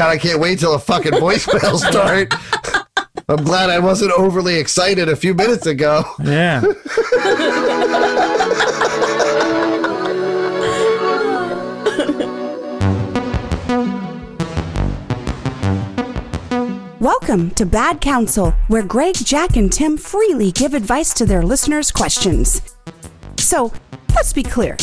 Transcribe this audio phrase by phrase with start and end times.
[0.00, 2.32] God, I can't wait till the fucking voicemails start.
[3.28, 6.04] I'm glad I wasn't overly excited a few minutes ago.
[6.24, 6.62] Yeah.
[16.98, 21.90] Welcome to Bad Counsel, where Greg, Jack, and Tim freely give advice to their listeners'
[21.90, 22.62] questions.
[23.36, 23.70] So,
[24.14, 24.78] let's be clear.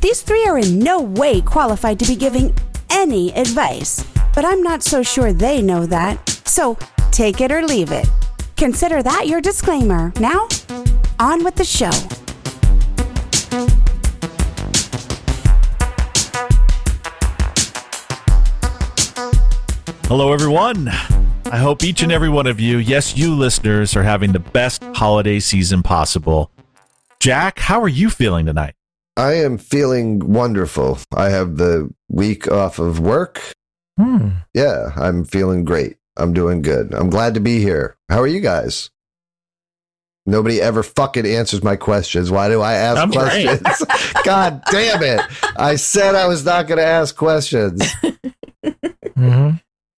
[0.00, 2.52] These three are in no way qualified to be giving
[2.90, 4.04] any advice,
[4.34, 6.28] but I'm not so sure they know that.
[6.46, 6.78] So,
[7.10, 8.08] take it or leave it.
[8.56, 10.12] Consider that your disclaimer.
[10.20, 10.48] Now,
[11.18, 11.90] on with the show.
[20.06, 20.88] Hello, everyone.
[21.46, 24.82] I hope each and every one of you, yes, you listeners, are having the best
[24.94, 26.50] holiday season possible.
[27.20, 28.74] Jack, how are you feeling tonight?
[29.16, 30.98] I am feeling wonderful.
[31.14, 33.40] I have the week off of work.
[33.98, 34.28] Hmm.
[34.54, 35.96] Yeah, I'm feeling great.
[36.16, 36.92] I'm doing good.
[36.94, 37.96] I'm glad to be here.
[38.08, 38.90] How are you guys?
[40.24, 42.30] Nobody ever fucking answers my questions.
[42.30, 43.84] Why do I ask I'm questions?
[44.24, 45.20] God damn it.
[45.56, 47.82] I said I was not going to ask questions.
[49.16, 49.50] hmm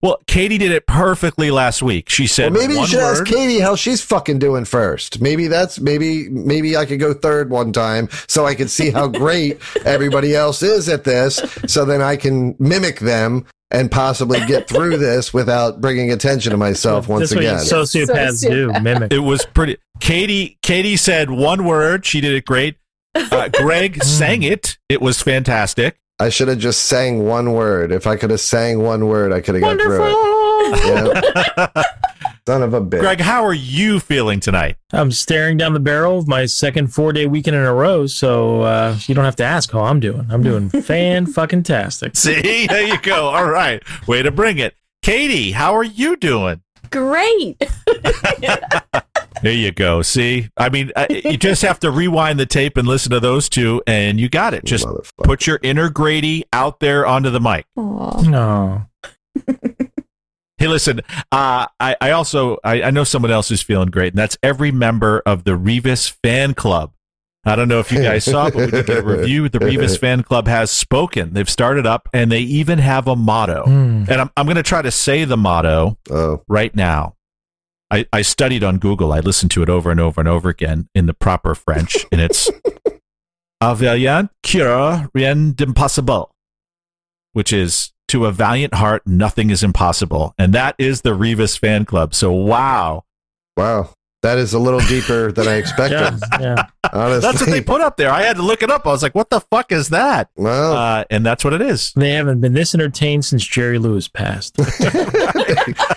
[0.05, 2.11] Well, Katie did it perfectly last week.
[2.11, 3.25] She said, Well, said maybe you one should ask.
[3.25, 5.23] Katie how she's fucking doing first.
[5.23, 9.09] Maybe that's maybe maybe I could go third one time so I can see how
[9.09, 11.37] great everybody else is at this.
[11.67, 16.59] So then I can mimic them and possibly get through this without bringing attention to
[16.59, 17.55] myself once That's again.
[17.55, 18.79] what sociopaths do.
[18.83, 19.11] Mimic.
[19.11, 19.79] It was pretty.
[20.01, 22.05] Katie, Katie said one word.
[22.05, 22.77] She did it great.
[23.15, 24.77] Uh, Greg sang it.
[24.91, 25.97] It was fantastic.
[26.25, 27.93] I should have just sang one word.
[27.93, 30.87] If I could have sang one word, I could have got through it.
[30.87, 31.83] Yeah.
[32.49, 33.01] Son of a bitch.
[33.01, 34.77] Greg, how are you feeling tonight?
[34.95, 38.63] I'm staring down the barrel of my second four day weekend in a row, so
[38.63, 40.27] uh, you don't have to ask how I'm doing.
[40.31, 42.17] I'm doing fan fucking tastic.
[42.17, 43.27] See, there you go.
[43.27, 44.77] All right, way to bring it.
[45.03, 46.63] Katie, how are you doing?
[46.91, 47.63] Great.
[49.45, 50.03] There you go.
[50.03, 53.49] See, I mean, uh, you just have to rewind the tape and listen to those
[53.49, 54.65] two, and you got it.
[54.65, 54.87] Just
[55.23, 57.67] put your inner Grady out there onto the mic.
[57.77, 58.23] Aw.
[58.23, 58.87] No.
[60.57, 61.01] Hey, listen,
[61.33, 64.71] uh, I, I also I, I know someone else who's feeling great, and that's every
[64.71, 66.93] member of the Revis fan club.
[67.45, 69.49] I don't know if you guys saw, but we did get a review.
[69.51, 71.35] The Revis fan club has spoken.
[71.35, 73.65] They've started up, and they even have a motto.
[73.65, 74.05] Hmm.
[74.09, 77.17] And I'm I'm going to try to say the motto Oh, right now.
[77.95, 79.13] I, I studied on Google.
[79.13, 82.21] I listened to it over and over and over again in the proper French, and
[82.21, 82.51] it's
[83.61, 86.31] "A valiant cœur, rien d'impossible,"
[87.35, 91.85] which is to a valiant heart, nothing is impossible, and that is the Revis fan
[91.85, 92.15] club.
[92.15, 93.05] So, wow,
[93.57, 93.91] wow.
[94.23, 96.19] That is a little deeper than I expected.
[96.33, 96.67] Yeah, yeah.
[96.95, 97.21] Honestly.
[97.21, 98.11] that's what they put up there.
[98.11, 98.87] I had to look it up.
[98.87, 101.93] I was like, "What the fuck is that?" well, Uh, and that's what it is.
[101.93, 104.57] They haven't been this entertained since Jerry Lewis passed.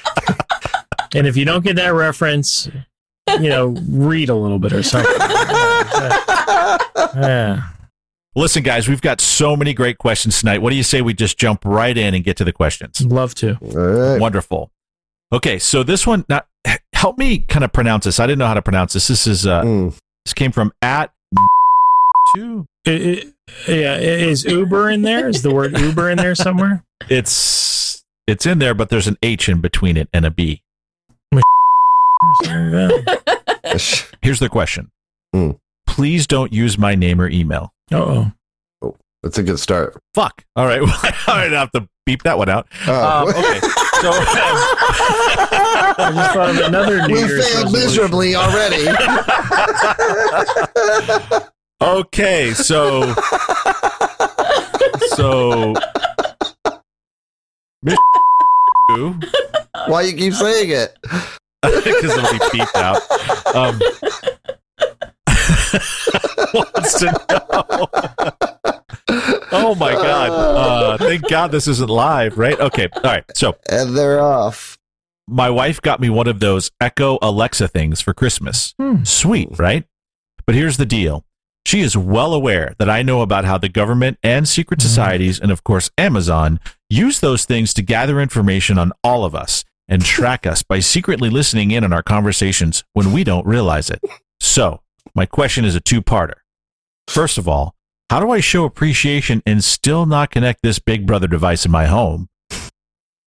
[1.16, 2.70] and if you don't get that reference,
[3.40, 5.14] you know, read a little bit or something.
[7.16, 7.62] Yeah.
[8.36, 10.60] Listen, guys, we've got so many great questions tonight.
[10.60, 13.04] What do you say we just jump right in and get to the questions?
[13.04, 13.58] Love to.
[13.62, 14.22] all right.
[14.22, 14.70] Wonderful.
[15.34, 16.42] Okay, so this one now
[16.94, 18.20] help me kind of pronounce this.
[18.20, 19.08] I didn't know how to pronounce this.
[19.08, 19.98] This is uh Mm.
[20.26, 21.12] this came from at
[22.36, 22.66] two.
[22.86, 23.24] I-
[23.68, 25.28] I- yeah, is Uber in there?
[25.30, 26.84] Is the word Uber in there somewhere?
[27.10, 30.62] It's it's in there, but there's an H in between it and a B.
[34.22, 34.90] Here's the question.
[35.34, 35.52] Hmm.
[35.86, 37.74] Please don't use my name or email.
[37.92, 38.32] Oh,
[39.24, 40.02] That's a good start.
[40.14, 40.44] Fuck.
[40.56, 40.82] All right.
[41.28, 42.68] Well, I don't have to beep that one out.
[42.88, 43.24] Oh.
[43.24, 43.60] Um, okay.
[43.98, 47.88] So I just thought of another New we Year's failed resolution.
[47.88, 48.86] miserably already.
[51.82, 52.54] okay.
[52.54, 53.12] So
[55.16, 55.74] so
[59.88, 60.96] Why you keep saying it?
[61.62, 63.02] Because it'll be beeped out.
[63.56, 63.80] Um,
[66.54, 67.88] wants to know.
[69.52, 70.30] oh my god!
[70.30, 72.60] Uh, thank God this isn't live, right?
[72.60, 73.24] Okay, all right.
[73.36, 74.78] So And they're off.
[75.28, 78.74] my wife got me one of those Echo Alexa things for Christmas.
[78.80, 79.04] Hmm.
[79.04, 79.86] Sweet, right?
[80.46, 81.26] But here's the deal.
[81.66, 85.52] She is well aware that I know about how the government and secret societies, and
[85.52, 90.46] of course Amazon, use those things to gather information on all of us and track
[90.46, 94.02] us by secretly listening in on our conversations when we don't realize it.
[94.40, 94.82] So,
[95.16, 96.40] my question is a two parter.
[97.08, 97.74] First of all,
[98.10, 101.86] how do I show appreciation and still not connect this big brother device in my
[101.88, 102.28] home?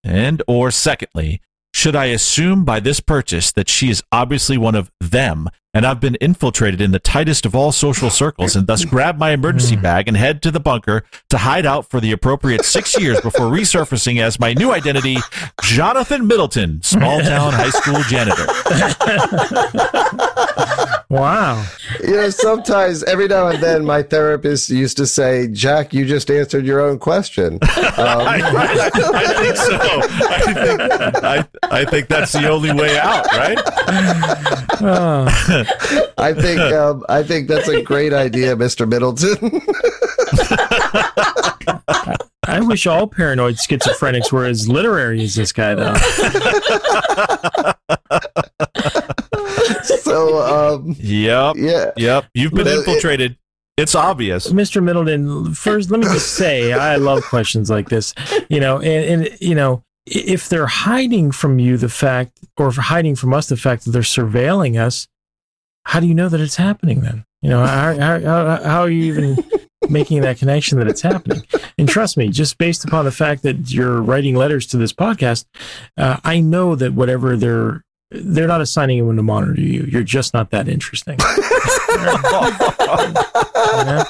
[0.04, 1.40] And or secondly,
[1.72, 6.00] Should I assume by this purchase that she is obviously one of them and I've
[6.00, 10.08] been infiltrated in the tightest of all social circles and thus grab my emergency bag
[10.08, 14.20] and head to the bunker to hide out for the appropriate six years before resurfacing
[14.20, 15.16] as my new identity,
[15.62, 18.46] Jonathan Middleton, small town high school janitor?
[21.10, 21.66] Wow.
[22.00, 26.30] You know, sometimes every now and then my therapist used to say, Jack, you just
[26.30, 27.58] answered your own question.
[28.00, 29.78] Um, I, I, I think so.
[29.78, 30.80] I think,
[31.24, 33.58] I, I think that's the only way out, right?
[34.80, 35.59] Oh,
[36.18, 38.88] I think um, I think that's a great idea, Mr.
[38.88, 39.36] Middleton.
[42.46, 45.94] I wish all paranoid schizophrenics were as literary as this guy, though.
[49.84, 51.56] so um, Yep.
[51.58, 51.90] yeah.
[51.96, 52.24] Yep.
[52.34, 53.36] You've been Well, it- infiltrated.
[53.76, 54.52] It's obvious.
[54.52, 54.82] Mr.
[54.82, 58.12] Middleton, first, let me just say, I love questions like this.
[58.50, 63.16] You know, and, and you know, if they're hiding from you the fact, or hiding
[63.16, 65.08] from us the fact that they're surveilling us,
[65.90, 67.24] how do you know that it's happening then?
[67.42, 69.36] You know, how, how, how, how are you even
[69.88, 71.42] making that connection that it's happening?
[71.78, 75.46] And trust me, just based upon the fact that you're writing letters to this podcast,
[75.96, 77.82] uh, I know that whatever they're,
[78.12, 79.82] they're not assigning anyone to monitor you.
[79.82, 81.18] You're just not that interesting.
[83.70, 84.04] You know?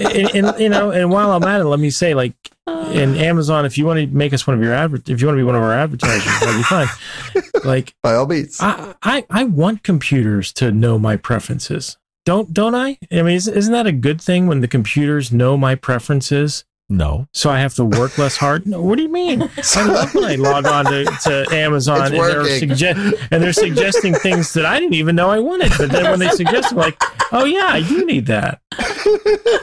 [0.00, 2.34] and, and you know, and while I'm at it, let me say, like,
[2.66, 5.36] in Amazon, if you want to make us one of your adver- if you want
[5.36, 6.88] to be one of our advertisers, that'd be fine.
[7.64, 8.58] Like, By all means.
[8.60, 11.96] I, I, I want computers to know my preferences.
[12.24, 12.98] Don't, don't I?
[13.10, 16.64] I mean, isn't that a good thing when the computers know my preferences?
[16.92, 17.26] No.
[17.32, 18.66] So I have to work less hard.
[18.66, 19.42] No, what do you mean?
[19.76, 22.68] I love when I log on to, to Amazon and they're, working.
[22.70, 25.72] sugge- and they're suggesting things that I didn't even know I wanted.
[25.78, 27.02] But then when they suggest, I'm like,
[27.32, 28.60] oh yeah, I do need that.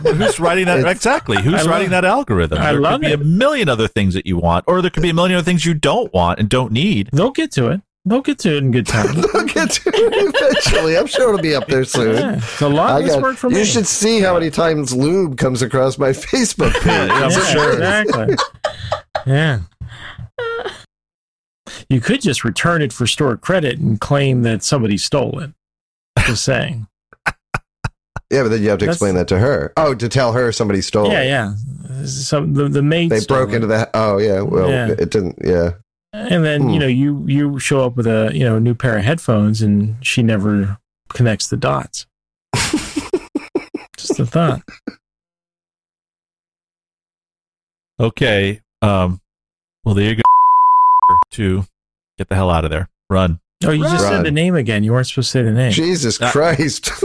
[0.01, 0.79] Who's writing that?
[0.79, 1.41] It's- exactly.
[1.41, 2.57] Who's love- writing that algorithm?
[2.59, 3.21] I there love could be it.
[3.21, 5.65] a million other things that you want, or there could be a million other things
[5.65, 7.09] you don't want and don't need.
[7.13, 7.81] They'll get to it.
[8.05, 9.07] They'll get to it in good time.
[9.33, 10.97] I'll get to it eventually.
[10.97, 12.15] I'm sure it'll be up there soon.
[12.15, 13.59] Yeah, it's a lot less work for me.
[13.59, 17.09] you should see how many times lube comes across my Facebook page.
[17.09, 17.73] Yeah, sure.
[17.73, 18.35] exactly.
[19.27, 19.59] Yeah.
[21.89, 25.51] You could just return it for store credit and claim that somebody stole it.
[26.25, 26.87] Just saying.
[28.31, 29.73] Yeah, but then you have to That's- explain that to her.
[29.77, 31.27] Oh, to tell her somebody stole Yeah, it.
[31.27, 32.05] yeah.
[32.05, 33.55] So the the maid They broke it.
[33.55, 33.89] into the.
[33.93, 34.41] Oh, yeah.
[34.41, 34.87] Well, Yeah.
[34.89, 35.37] it didn't.
[35.43, 35.71] Yeah.
[36.13, 36.69] And then Hmm.
[36.69, 39.95] you know you you show up with a you know new pair of headphones and
[40.05, 40.77] she never
[41.09, 42.05] connects the dots.
[43.97, 44.61] Just a thought.
[47.99, 48.61] Okay.
[48.81, 49.19] Um.
[49.83, 50.21] Well, there you go.
[51.31, 51.65] To
[52.17, 52.87] get the hell out of there.
[53.09, 53.39] Run.
[53.65, 54.83] Oh, you just said the name again.
[54.83, 55.71] You weren't supposed to say the name.
[55.71, 56.91] Jesus Uh, Christ.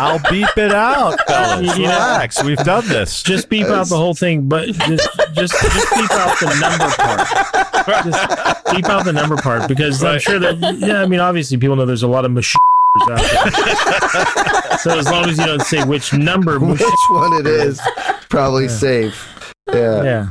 [0.00, 1.78] This guy- I'll beep it out, fellas.
[1.78, 1.88] Yeah.
[2.12, 2.42] Relax.
[2.42, 3.22] We've done this.
[3.22, 8.04] Just beep out the whole thing, but just just just beep out the number part.
[8.04, 11.76] Just beep out the number part because I'm sure that yeah, I mean obviously people
[11.76, 12.56] know there's a lot of machines
[13.02, 14.78] out there.
[14.78, 16.80] So as long as you don't say which number, Which
[17.10, 17.80] one it is?
[18.28, 18.68] Probably Yeah.
[18.70, 19.54] safe.
[19.72, 20.02] Yeah.
[20.02, 20.26] yeah.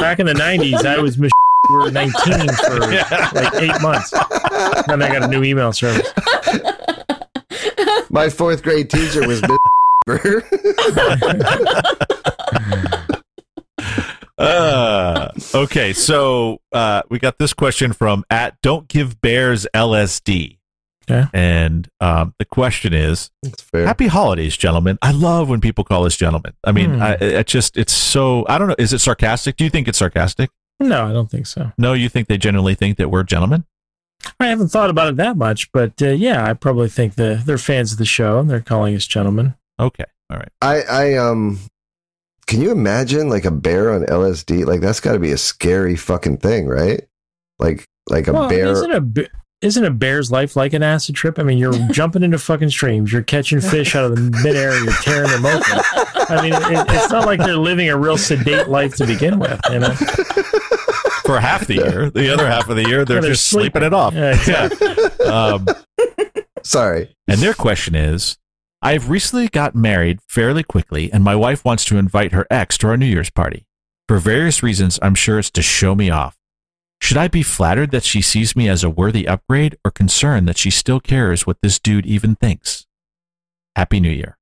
[0.00, 1.30] Back in the '90s, I was mach-
[1.70, 2.12] we were 19
[2.48, 2.78] for
[3.34, 4.10] like eight months.
[4.86, 6.06] Then I got a new email service.
[8.14, 9.42] My fourth grade teacher was.
[14.36, 20.58] Uh, okay, so uh, we got this question from at Don't Give Bears LSD.
[21.08, 21.28] Okay.
[21.32, 23.86] And um, the question is fair.
[23.86, 24.98] Happy holidays, gentlemen.
[25.02, 26.52] I love when people call us gentlemen.
[26.64, 27.02] I mean, Hmm.
[27.02, 28.74] I, it just, it's so, I don't know.
[28.76, 29.56] Is it sarcastic?
[29.56, 30.50] Do you think it's sarcastic?
[30.80, 31.70] No, I don't think so.
[31.78, 33.64] No, you think they generally think that we're gentlemen?
[34.40, 37.58] I haven't thought about it that much, but uh, yeah, I probably think the, they're
[37.58, 39.54] fans of the show and they're calling us gentlemen.
[39.78, 40.04] Okay.
[40.30, 40.48] All right.
[40.62, 41.58] I, I, um,
[42.46, 44.66] can you imagine like a bear on LSD?
[44.66, 47.02] Like that's got to be a scary fucking thing, right?
[47.58, 48.66] Like, like a well, bear.
[48.66, 49.28] isn't a be-
[49.64, 51.38] isn't a bear's life like an acid trip?
[51.38, 54.92] I mean, you're jumping into fucking streams, you're catching fish out of the midair, you're
[54.94, 55.80] tearing them open.
[56.28, 59.58] I mean, it, it's not like they're living a real sedate life to begin with,
[59.70, 59.94] you know.
[61.24, 63.94] For half the year, the other half of the year, they're, they're just sleeping it
[63.94, 64.14] off.
[64.14, 64.88] Yeah, exactly.
[65.24, 65.66] Um,
[66.62, 67.16] Sorry.
[67.26, 68.36] And their question is
[68.82, 72.76] I have recently got married fairly quickly, and my wife wants to invite her ex
[72.78, 73.66] to our New Year's party.
[74.06, 76.36] For various reasons, I'm sure it's to show me off.
[77.00, 80.58] Should I be flattered that she sees me as a worthy upgrade or concerned that
[80.58, 82.86] she still cares what this dude even thinks?
[83.74, 84.36] Happy New Year.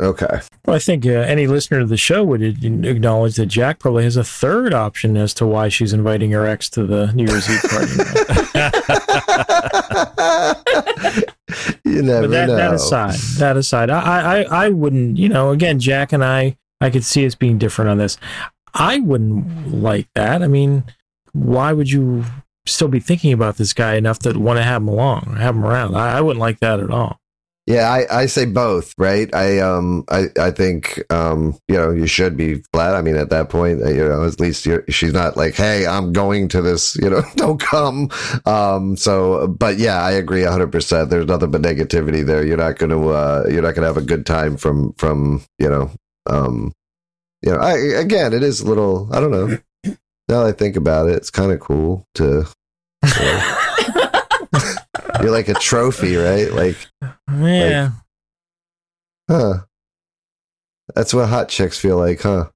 [0.00, 0.40] Okay.
[0.66, 4.16] Well, I think uh, any listener to the show would acknowledge that Jack probably has
[4.16, 7.62] a third option as to why she's inviting her ex to the New Year's Eve
[7.62, 7.92] party.
[11.84, 12.56] you never but that, know.
[12.56, 16.90] that aside, that aside, I, I, I wouldn't, you know, again, Jack and I, I
[16.90, 18.18] could see us being different on this.
[18.74, 20.42] I wouldn't like that.
[20.42, 20.84] I mean,
[21.32, 22.26] why would you
[22.66, 25.64] still be thinking about this guy enough to want to have him along, have him
[25.64, 25.94] around.
[25.94, 27.20] I, I wouldn't like that at all.
[27.66, 29.32] Yeah, I, I say both, right?
[29.34, 32.94] I um I, I think um you know you should be flat.
[32.94, 36.46] I mean, at that point, you know, at least she's not like, hey, I'm going
[36.48, 38.08] to this, you know, don't come.
[38.44, 40.70] Um, so, but yeah, I agree 100.
[40.70, 42.46] percent There's nothing but negativity there.
[42.46, 45.42] You're not going to uh you're not going to have a good time from from
[45.58, 45.90] you know
[46.30, 46.72] um
[47.42, 49.58] you know I again it is a little I don't know.
[50.28, 52.46] Now I think about it, it's kind of cool to.
[53.04, 53.58] You know,
[55.22, 56.52] you're like a trophy, right?
[56.52, 56.76] Like
[57.32, 57.90] Yeah.
[59.30, 59.54] Huh.
[60.94, 62.46] That's what hot chicks feel like, huh?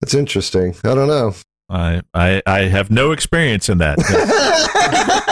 [0.00, 0.74] That's interesting.
[0.84, 1.34] I don't know.
[1.68, 3.98] I, I I have no experience in that.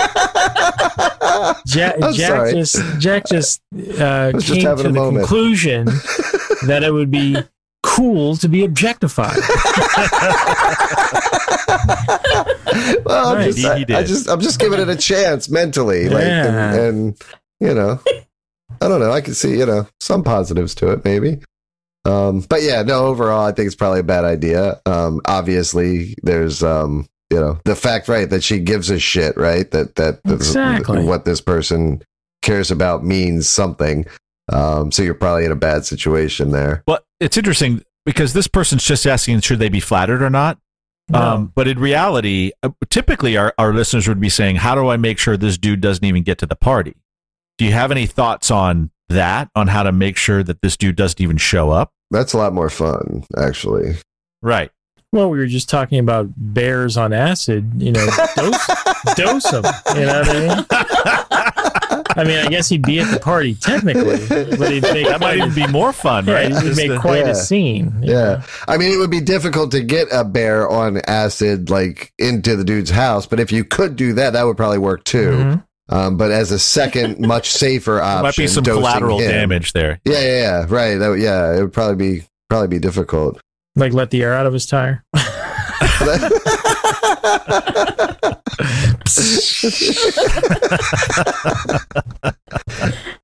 [1.66, 5.26] Jack, Jack just Jack just uh, was just came to the moment.
[5.26, 5.84] conclusion
[6.66, 7.36] that it would be
[7.94, 9.36] cool to be objectified.
[13.04, 13.44] well, I'm Right.
[13.46, 14.06] just, He- I, he I did.
[14.06, 16.72] just, I'm just giving it a chance mentally, like, Yeah.
[16.74, 17.22] and, and
[17.60, 18.00] you know,
[18.80, 19.12] I don't know.
[19.12, 21.38] I can see, you know, some positives to it, maybe.
[22.04, 23.06] Um, but yeah, no.
[23.06, 24.80] Overall, I think it's probably a bad idea.
[24.84, 29.70] Um, obviously, there's, um, you know, the fact, right, that she gives a shit, right?
[29.70, 31.04] That that that's Exactly.
[31.04, 32.02] what this person
[32.42, 34.04] cares about means something.
[34.52, 36.82] Um, so you're probably in a bad situation there.
[36.86, 40.58] well, it's interesting because this person's just asking should they be flattered or not.
[41.12, 44.96] Um, but in reality, uh, typically our, our listeners would be saying, "How do I
[44.96, 46.96] make sure this dude doesn't even get to the party?"
[47.58, 49.50] Do you have any thoughts on that?
[49.54, 51.92] On how to make sure that this dude doesn't even show up?
[52.10, 53.96] That's a lot more fun, actually.
[54.42, 54.70] Right.
[55.12, 57.70] well, we were just talking about bears on acid.
[57.82, 58.66] You know, dose,
[59.14, 59.64] dose them.
[59.94, 61.43] You know what I mean?
[62.16, 65.38] I mean, I guess he'd be at the party technically, but he'd make That might
[65.38, 66.62] quite a- even be more fun, yeah, right?
[66.62, 67.30] he'd make the- quite Yeah.
[67.30, 67.94] a scene.
[68.02, 68.20] you know?
[68.38, 68.42] Yeah.
[68.68, 72.64] I mean, it would be difficult to get a bear on acid, like into the
[72.64, 75.30] dude's house, but if you could do that, that would probably work too.
[75.30, 75.62] Mhm.
[75.90, 79.30] Um, but as a second, much safer option, might be some collateral him.
[79.30, 79.98] damage there.
[80.04, 80.66] Yeah, yeah, yeah.
[80.68, 80.96] Right.
[80.98, 83.40] That, yeah, it would probably be probably be difficult.
[83.76, 85.04] Like let the air out of his tire.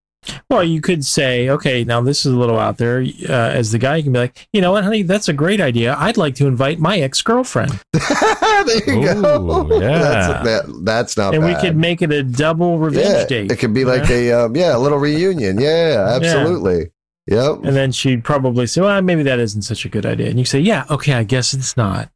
[0.50, 3.00] Well, you could say, okay, now this is a little out there.
[3.00, 5.60] Uh, as the guy, you can be like, you know what, honey, that's a great
[5.60, 5.94] idea.
[5.96, 9.80] I'd like to invite my ex girlfriend, there you go.
[9.80, 9.98] Yeah.
[9.98, 13.52] That's, that, that's not and we could make it a double revenge yeah, date.
[13.52, 15.60] it could be like a um, yeah, a little reunion.
[15.60, 16.90] Yeah, yeah, absolutely.
[17.26, 17.64] Yep.
[17.64, 20.30] And then she'd probably say, well, maybe that isn't such a good idea.
[20.30, 22.10] And you say, yeah, okay, I guess it's not.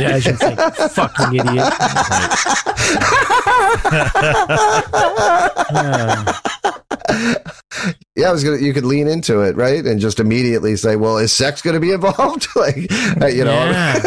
[0.00, 0.58] And you think,
[0.92, 1.72] fucking idiot.
[6.62, 6.72] Yeah.
[8.16, 8.58] yeah, I was gonna.
[8.58, 11.80] You could lean into it, right, and just immediately say, "Well, is sex going to
[11.80, 12.90] be involved?" like,
[13.20, 14.02] uh, you know, Yeah.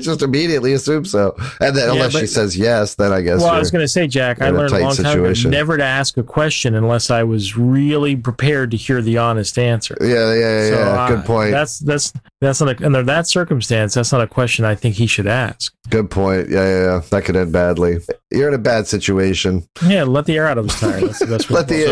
[0.00, 1.34] just immediately assume so.
[1.60, 3.40] And then, Yeah, unless she says yes, then I guess.
[3.40, 5.48] Well, I was going to say, Jack, I a learned a tight long time ago
[5.48, 9.96] never to ask a question unless I was really prepared to hear the honest answer.
[10.00, 10.68] yeah, yeah, yeah.
[10.70, 10.88] So, yeah.
[10.88, 11.50] uh, Good point.
[11.52, 13.94] That's that's that's not a, under that circumstance.
[13.94, 15.72] That's not a question I think he should ask.
[15.90, 16.48] Good point.
[16.48, 17.02] Yeah, yeah, yeah.
[17.10, 17.98] That could end badly.
[18.30, 19.66] You're in a bad situation.
[19.86, 21.00] Yeah, let the air out of his tire.
[21.00, 21.50] That's the best.
[21.50, 21.84] Let the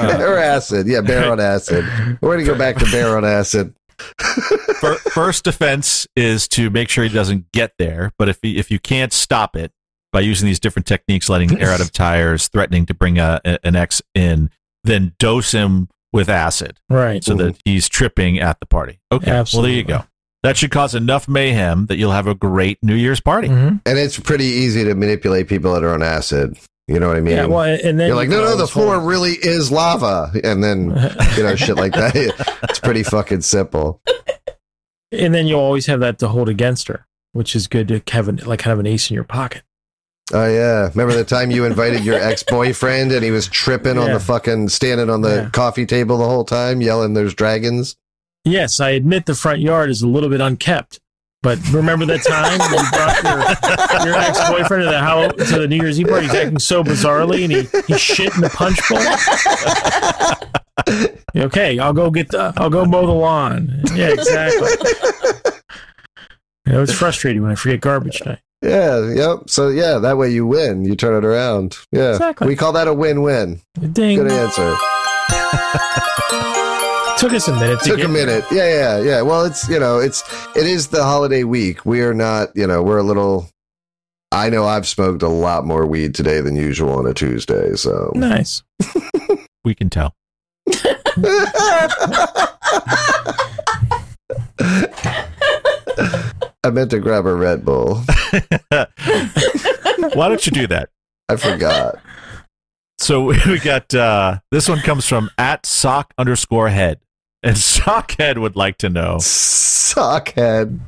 [0.00, 0.86] or acid.
[0.86, 1.84] Yeah, bear on acid.
[2.20, 3.74] We're gonna go back to bear on acid.
[5.12, 8.12] First defense is to make sure he doesn't get there.
[8.18, 9.72] But if he, if you can't stop it
[10.12, 13.58] by using these different techniques, letting air out of tires, threatening to bring a, a-
[13.66, 14.50] an X in,
[14.84, 17.24] then dose him with acid right.
[17.24, 19.00] so that he's tripping at the party.
[19.10, 20.04] Okay, well there you go.
[20.44, 23.48] That should cause enough mayhem that you'll have a great New Year's party.
[23.48, 23.80] Mhm.
[23.86, 26.58] And it's pretty easy to manipulate people that are on acid.
[26.86, 27.36] You know what I mean?
[27.36, 27.46] Yeah.
[27.46, 30.90] Well, and then You're like, no, no, the floor hold- really is lava, and then
[31.36, 32.14] you know shit like that.
[32.64, 34.00] It's pretty fucking simple.
[35.12, 38.28] and then you'll always have that to hold against her, which is good to have
[38.28, 39.62] an, like kind of an ace in your pocket.
[40.32, 44.12] Oh yeah, remember the time you invited your ex boyfriend and he was tripping on
[44.12, 45.50] the fucking standing on the Yeah.
[45.50, 47.96] coffee table the whole time, yelling, "There's dragons."
[48.44, 51.00] Yes, I admit the front yard is a little bit unkept.
[51.44, 55.58] But remember that time when you brought your, your ex boyfriend to the house to
[55.60, 56.24] the New Year's Eve party?
[56.26, 58.98] He's acting so bizarrely, and he he shit in the punch bowl.
[61.44, 63.82] okay, I'll go get the I'll go mow the lawn.
[63.94, 64.70] Yeah, exactly.
[66.66, 68.38] You know, it's frustrating when I forget garbage night.
[68.62, 69.50] Yeah, yep.
[69.50, 70.86] So yeah, that way you win.
[70.86, 71.76] You turn it around.
[71.92, 72.46] Yeah, Exactly.
[72.48, 73.60] we call that a win-win.
[73.92, 74.16] Ding.
[74.18, 74.74] Good answer.
[77.24, 78.44] Took us a minute to Took a minute.
[78.52, 79.22] Yeah, yeah, yeah.
[79.22, 80.22] Well, it's you know, it's
[80.54, 81.86] it is the holiday week.
[81.86, 83.48] We are not, you know, we're a little.
[84.30, 87.76] I know I've smoked a lot more weed today than usual on a Tuesday.
[87.76, 88.62] So Nice.
[89.64, 90.14] We can tell.
[96.62, 97.94] I meant to grab a Red Bull.
[100.12, 100.90] Why don't you do that?
[101.30, 102.02] I forgot.
[102.98, 107.00] So we got uh, this one comes from at sock underscore head,
[107.44, 109.16] and sockhead would like to know.
[109.16, 110.80] Sockhead.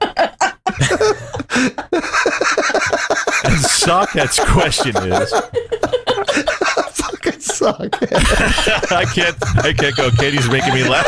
[3.44, 5.30] And sockhead's question is,
[6.96, 8.92] Fucking sockhead.
[8.92, 10.10] I can't, I can't go.
[10.10, 11.06] Katie's making me laugh.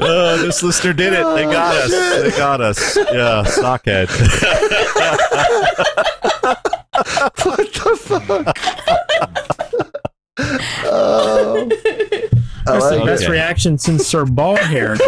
[0.00, 1.24] Uh, this listener did it.
[1.34, 1.90] They got us.
[2.22, 2.96] They got us.
[2.96, 4.08] Yeah, sockhead.
[7.56, 8.58] What the fuck?
[10.84, 11.68] Oh.
[11.68, 12.28] I
[12.64, 13.28] That's the oh, best it.
[13.28, 14.94] Reaction since Sir Ball Hair.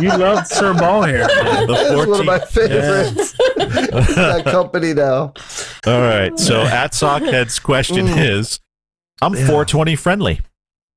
[0.00, 1.26] you loved Sir Ball Hair.
[1.26, 2.48] The That's one of my 14th.
[2.48, 3.32] favorites.
[4.16, 5.32] that company now.
[5.86, 6.38] All right.
[6.38, 8.18] So at Sockhead's question mm.
[8.18, 8.60] is
[9.22, 10.40] I'm 420 friendly.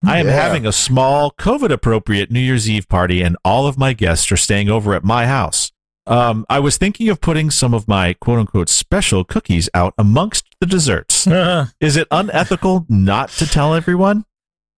[0.06, 0.34] I am Yeah.
[0.34, 4.38] having a small COVID appropriate New Year's Eve party, and all of my guests are
[4.38, 5.72] staying over at my house.
[6.10, 10.46] Um, I was thinking of putting some of my quote unquote special cookies out amongst
[10.60, 11.28] the desserts.
[11.28, 14.26] Uh, Is it unethical not to tell everyone?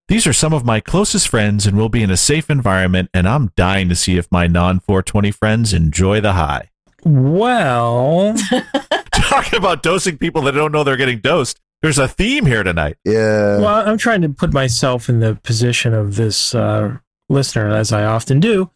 [0.10, 3.30] These are some of my closest friends and will be in a safe environment, and
[3.30, 6.70] I'm dying to see if my non 420 friends enjoy the high.
[7.06, 8.36] well,
[9.14, 11.62] Talking about dosing people that don't know they're getting dosed.
[11.82, 12.98] There's a theme here tonight.
[13.06, 13.58] Yeah.
[13.60, 16.98] well, I'm trying to put myself in the position of this uh,
[17.32, 18.70] listener, as I often do,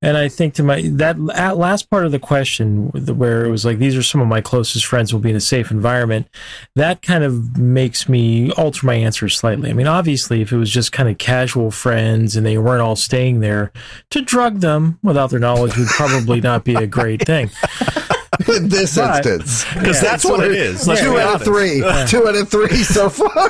[0.00, 3.64] and I think to my that at last part of the question, where it was
[3.64, 6.28] like, "These are some of my closest friends will be in a safe environment,"
[6.76, 9.70] that kind of makes me alter my answer slightly.
[9.70, 12.96] I mean, obviously, if it was just kind of casual friends and they weren't all
[12.96, 13.72] staying there,
[14.10, 17.50] to drug them without their knowledge would probably not be a great thing.
[18.48, 19.64] in this But- instance.
[19.74, 20.10] Because Yeah.
[20.10, 20.88] that's what it is.
[20.88, 21.44] Let's Two out of honest.
[21.44, 21.80] three.
[22.08, 23.28] Two out of three so far.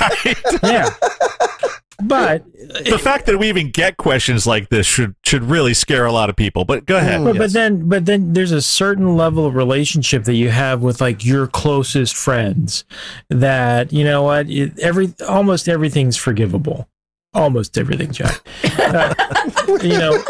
[0.00, 0.36] right?
[0.62, 0.88] Yeah.
[2.02, 2.44] But
[2.84, 6.30] the fact that we even get questions like this should should really scare a lot
[6.30, 6.64] of people.
[6.64, 7.22] But go ahead.
[7.24, 11.00] But, but then but then there's a certain level of relationship that you have with
[11.00, 12.84] like your closest friends
[13.28, 16.88] that you know what it, every almost everything's forgivable
[17.34, 18.40] almost everything jack
[18.78, 19.14] Uh,
[19.82, 20.22] you know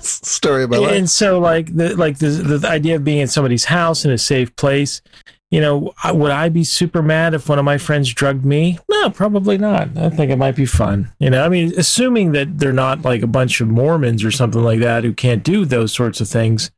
[0.00, 0.92] story of my life.
[0.92, 4.18] and so like the like the, the idea of being in somebody's house in a
[4.18, 5.00] safe place
[5.50, 8.78] you know would i be super mad if one of my friends drugged me?
[8.90, 9.96] No probably not.
[9.96, 11.44] I think it might be fun you know?
[11.44, 15.04] I mean assuming that they're not like a bunch of mormons or something like that
[15.04, 16.70] who can't do those sorts of things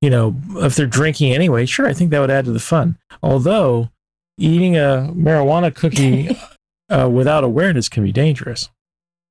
[0.00, 2.98] you know if they're drinking anyway sure i think that would add to the fun.
[3.22, 3.90] Although
[4.38, 6.36] eating a marijuana cookie
[6.90, 8.68] uh, without awareness can be dangerous.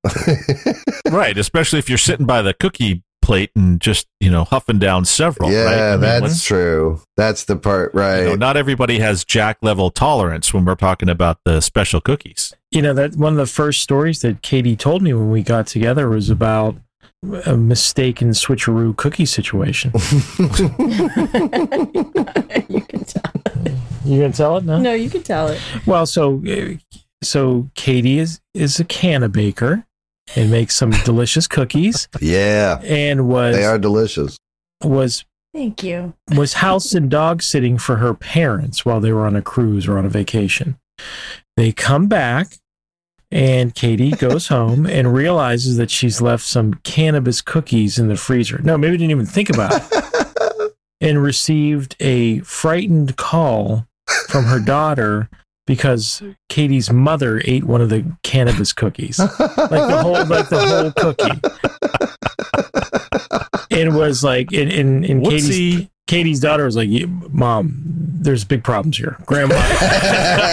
[1.10, 5.04] Right, especially if you're sitting by the cookie plate and just you know huffing down
[5.04, 5.48] several.
[5.48, 5.56] right?
[5.56, 7.00] I yeah, mean, that's true.
[7.16, 8.20] That's the part, right?
[8.20, 12.52] you know, not everybody has Jack level tolerance when we're talking about the special cookies.
[12.70, 15.66] you know that one of the first stories that Katie told me when we got
[15.66, 16.76] together was about
[17.46, 19.92] a mistaken switcheroo cookie situation.
[22.68, 23.32] you can tell.
[24.04, 24.64] You gonna tell it?
[24.64, 24.80] No.
[24.80, 25.60] No, you can tell it.
[25.86, 26.74] Well, so uh,
[27.22, 29.86] so Katie is is a canna baker
[30.36, 34.36] and make some delicious cookies yeah, and was they are delicious.
[34.82, 36.14] was Thank you.
[36.34, 39.98] was house and dog sitting for her parents while they were on a cruise or
[39.98, 40.78] on a vacation.
[41.56, 42.54] They come back,
[43.30, 48.60] and Katie goes home and realizes that she's left some cannabis cookies in the freezer.
[48.62, 50.72] No, maybe didn't even think about it.
[51.02, 53.86] and received a frightened call
[54.28, 55.28] from her daughter
[55.74, 60.92] because Katie's mother ate one of the cannabis cookies, like the whole like the whole
[60.92, 61.40] cookie.
[63.70, 65.88] It was like in in, in Katie's?
[66.12, 66.90] Katie's daughter was like,
[67.30, 67.72] "Mom,
[68.20, 69.16] there's big problems here.
[69.24, 69.54] Grandma,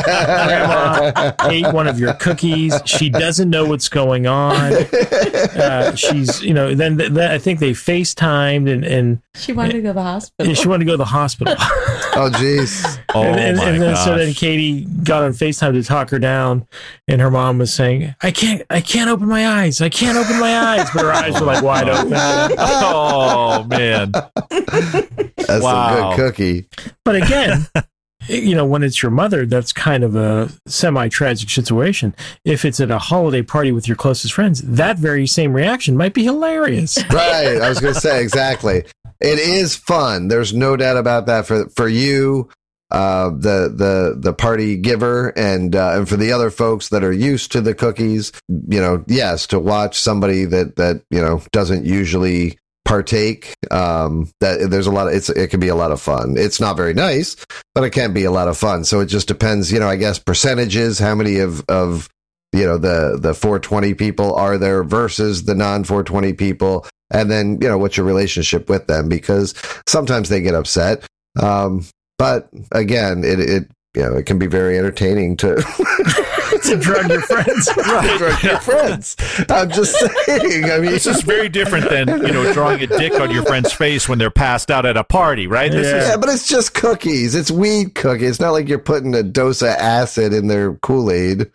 [0.06, 2.82] grandma ate one of your cookies.
[2.86, 4.72] She doesn't know what's going on.
[4.72, 9.82] Uh, she's, you know." Then, then I think they FaceTimed, and and She wanted to
[9.82, 10.54] go to the hospital.
[10.54, 11.54] she wanted to go to the hospital.
[11.60, 12.98] oh, jeez.
[13.14, 14.34] Oh and, and, my and then, so then.
[14.34, 16.66] Katie got on FaceTime to talk her down,
[17.10, 19.82] and her mom was saying, "I can't, I can't open my eyes.
[19.82, 22.14] I can't open my eyes." But her eyes were like wide open.
[22.58, 24.14] oh man,
[25.50, 26.12] That's Wow.
[26.12, 26.66] a good cookie.
[27.04, 27.68] But again,
[28.28, 32.16] you know, when it's your mother, that's kind of a semi tragic situation.
[32.46, 36.14] If it's at a holiday party with your closest friends, that very same reaction might
[36.14, 36.98] be hilarious.
[37.12, 37.62] Right.
[37.62, 38.84] I was going to say exactly.
[39.22, 40.28] It is fun.
[40.30, 42.48] There's no doubt about that for for you,
[42.92, 47.12] uh, the the the party giver, and uh, and for the other folks that are
[47.12, 48.32] used to the cookies.
[48.48, 52.58] You know, yes, to watch somebody that that you know doesn't usually
[52.90, 56.36] partake um that there's a lot of it's it can be a lot of fun.
[56.38, 57.36] It's not very nice
[57.76, 58.84] but it can be a lot of fun.
[58.84, 62.10] So it just depends you know i guess percentages how many of of
[62.52, 67.60] you know the the 420 people are there versus the non 420 people and then
[67.62, 69.08] you know what's your relationship with them?
[69.08, 69.54] Because
[69.88, 71.06] sometimes they get upset
[71.40, 71.86] um
[72.18, 75.56] but again it it you know it can be very entertaining to
[76.64, 77.70] to drug your friends.
[78.18, 79.16] drug your friends
[79.50, 83.14] i'm just saying i mean This is very different than you know drawing a dick
[83.20, 85.72] on your friend's face when they're passed out at a party, right?
[85.72, 86.10] This Yeah.
[86.12, 87.36] yeah, but it's just cookies.
[87.36, 88.32] It's weed cookies.
[88.32, 91.50] It's not like you're putting a dose of acid in their Kool Aid.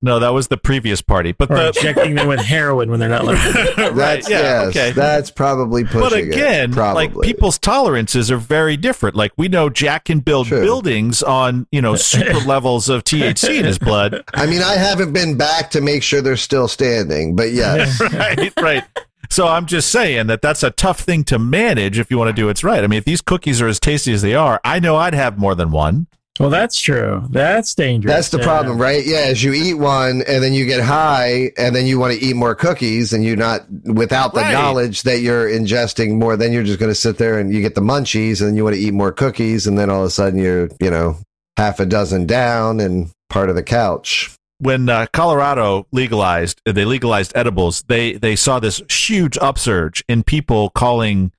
[0.00, 3.00] Is no, that was the previous party, but Or the injecting them with heroin when
[3.00, 3.52] they're not looking.
[3.76, 4.90] right, That's yeah, yes, okay.
[4.92, 7.08] that's probably pushing But again, probably.
[7.08, 9.14] like people's tolerances are very different.
[9.14, 10.60] Like we know Jack can build True.
[10.62, 14.24] buildings on, you know, super levels of THC in his blood.
[14.34, 18.52] I mean, I haven't been back to make sure they're still standing, but yes, right,
[18.60, 18.84] right.
[19.28, 22.32] So I'm just saying that that's a tough thing to manage if you want to
[22.32, 22.82] do it right.
[22.82, 25.38] I mean, if these cookies are as tasty as they are, I know I'd have
[25.38, 26.08] more than one.
[26.40, 27.22] Well, that's true.
[27.30, 28.12] That's dangerous.
[28.14, 28.44] that's the Yeah.
[28.44, 29.04] problem, right?
[29.06, 32.24] Yeah, as you eat one and then you get high and then you want to
[32.24, 34.52] eat more cookies and you're not without the Right.
[34.54, 37.74] knowledge that you're ingesting more, then you're just going to sit there and you get
[37.74, 40.10] the munchies and then you want to eat more cookies and then all of a
[40.10, 41.18] sudden you're, you know,
[41.58, 44.30] half a dozen down and part of the couch.
[44.62, 47.82] when uh, Colorado legalized, uh, they legalized edibles.
[47.88, 51.32] They they saw this huge upsurge in people calling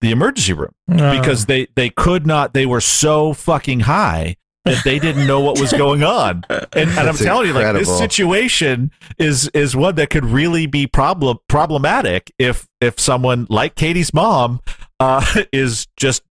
[0.00, 2.52] the emergency room Uh, because they they could not.
[2.52, 6.44] They were so fucking high that they didn't know what was going on.
[6.48, 10.66] And, and I'm That's telling you, like this situation is is one that could really
[10.66, 14.60] be problem problematic if if someone like Katie's mom
[15.00, 16.22] uh, is just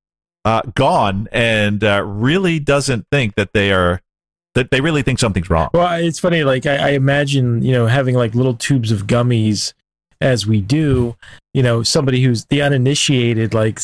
[0.46, 4.02] uh, gone and uh, really doesn't think that they are
[4.56, 5.70] that they really think something's wrong.
[5.74, 6.44] Well, it's funny.
[6.44, 9.74] Like I, I imagine, you know, having like little tubes of gummies,
[10.24, 11.16] as we do.
[11.54, 13.80] You know, somebody who's the uninitiated, like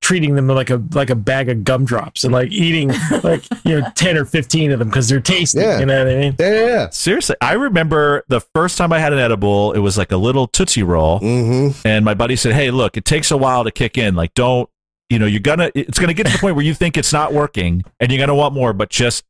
[0.00, 2.88] treating them like a like a bag of gumdrops and like eating
[3.24, 5.60] like you know ten or fifteen of them because they're tasty.
[5.60, 5.80] Yeah.
[5.80, 6.36] You know what I mean?
[6.38, 6.90] Yeah, yeah.
[6.90, 10.46] Seriously, I remember the first time I had an edible, it was like a little
[10.46, 11.18] Tootsie Roll.
[11.18, 11.86] Mm-hmm.
[11.86, 14.14] And my buddy said, Hey, look, it takes a while to kick in.
[14.14, 14.68] Like, don't,
[15.08, 17.32] you know, you're gonna, it's gonna get to the point where you think it's not
[17.32, 19.24] working and you're gonna want more, but just,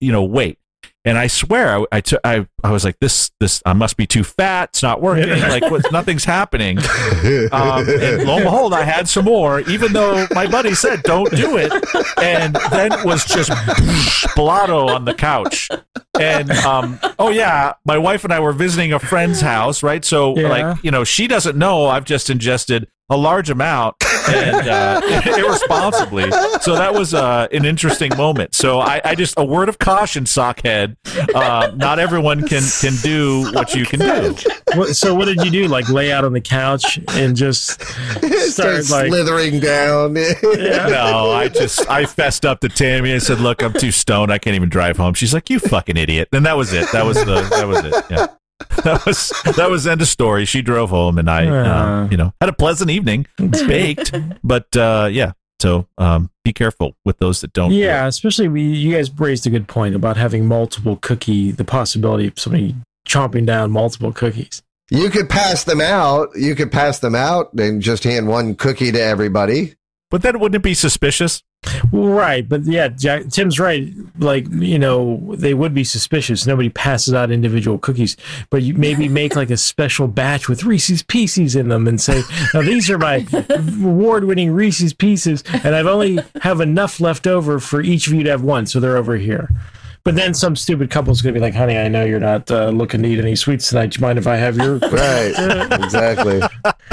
[0.00, 0.58] you know, wait.
[1.06, 4.06] And I swear, I, I, took- I, I was like, this, this, I must be
[4.06, 4.70] too fat.
[4.70, 5.28] It's not working.
[5.28, 6.78] like, what, nothing's happening.
[7.52, 11.30] Um, and lo and behold, I had some more, even though my buddy said, don't
[11.34, 11.72] do it.
[12.22, 13.50] And then it was just
[14.34, 15.68] blotto on the couch.
[16.18, 20.04] And, um, oh yeah, my wife and I were visiting a friend's house, right?
[20.04, 20.48] So, Yeah.
[20.48, 23.96] like, you know, she doesn't know I've just ingested a large amount
[24.28, 25.00] and uh,
[25.36, 26.30] irresponsibly.
[26.62, 28.54] So that was uh, an interesting moment.
[28.54, 30.96] So I, I just a word of caution, sockhead.
[31.34, 34.34] Uh, not everyone can can do what you can do.
[34.94, 35.68] So what did you do?
[35.68, 40.14] Like lay out on the couch and just Start start like slithering down.
[40.14, 43.12] No, I just I fessed up to Tammy.
[43.14, 44.32] I said, "Look, I'm too stoned.
[44.32, 46.90] I can't even drive home." She's like, "You fucking idiot!" And that was it.
[46.92, 47.94] That was the that was it.
[48.10, 48.26] Yeah.
[48.84, 50.44] That was that was end of story.
[50.44, 51.52] She drove home, and I, Uh.
[52.04, 53.26] uh, you know, had a pleasant evening.
[53.38, 54.12] It's Baked,
[54.42, 55.32] but uh, yeah.
[55.60, 57.70] So um, be careful with those that don't.
[57.72, 58.08] Yeah, it.
[58.08, 62.38] especially we you guys raised a good point about having multiple cookie, the possibility of
[62.38, 62.74] somebody
[63.08, 64.62] chomping down multiple cookies.
[64.90, 66.30] You could pass them out.
[66.36, 69.74] You could pass them out and just hand one cookie to everybody.
[70.10, 71.42] But then wouldn't it be suspicious?
[71.92, 73.92] Right, but yeah, Jack, Tim's right.
[74.18, 76.46] Like you know, they would be suspicious.
[76.46, 78.16] Nobody passes out individual cookies,
[78.50, 82.22] but you maybe make like a special batch with Reese's Pieces in them, and say,
[82.52, 87.80] "Now these are my award-winning Reese's Pieces, and I've only have enough left over for
[87.80, 89.50] each of you to have one, so they're over here."
[90.04, 93.02] But then some stupid couple's gonna be like, "Honey, I know you're not uh, looking
[93.02, 93.92] to eat any sweets tonight.
[93.92, 95.32] Do you mind if I have your?" Right.
[95.82, 96.42] exactly.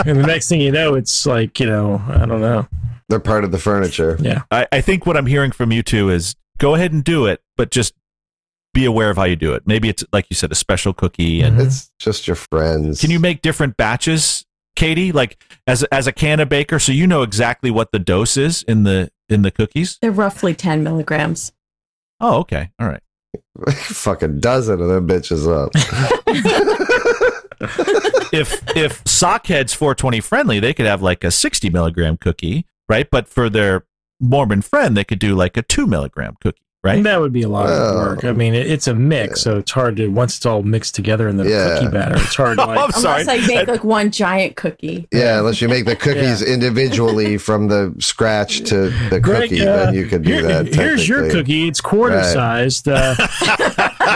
[0.06, 2.68] and the next thing you know, it's like you know, I don't know.
[3.12, 4.18] They're part of the furniture.
[4.22, 7.26] Yeah, I, I think what I'm hearing from you two is go ahead and do
[7.26, 7.94] it, but just
[8.74, 9.64] be aware of how you do it.
[9.66, 11.68] Maybe it's like you said, a special cookie, and mm-hmm.
[11.68, 13.02] It's just your friends.
[13.02, 14.46] Can you make different batches,
[14.78, 15.12] Katie?
[15.12, 18.84] Like as as a canna baker, so you know exactly what the dose is in
[18.84, 19.98] the in the cookies.
[20.02, 21.52] They're roughly 10 milligrams.
[22.22, 23.02] Oh, okay, all right.
[23.70, 25.72] fucking dozen of them bitches up?
[28.32, 33.10] If if Sockhead's 420 friendly, they could have like a 60 milligram cookie, right?
[33.10, 33.86] But for their
[34.20, 37.02] Mormon friend, they could do like a two milligram cookie, right?
[37.04, 37.72] That would be a lot Oh.
[37.72, 38.24] of work.
[38.26, 41.28] I mean, it, it's a mix, so it's hard to once it's all mixed together
[41.28, 41.80] in the Yeah.
[41.80, 42.16] cookie batter.
[42.18, 42.70] It's hard to Oh.
[42.70, 43.22] I'm sorry.
[43.22, 45.08] Unless I make like one giant cookie.
[45.12, 49.86] yeah, unless you make the cookies individually from the scratch to the Greg, cookie, uh,
[49.86, 50.76] then you could do here- that.
[50.76, 51.68] Here's your cookie.
[51.68, 52.26] It's quarter Right.
[52.34, 52.88] sized.
[52.88, 53.16] Uh,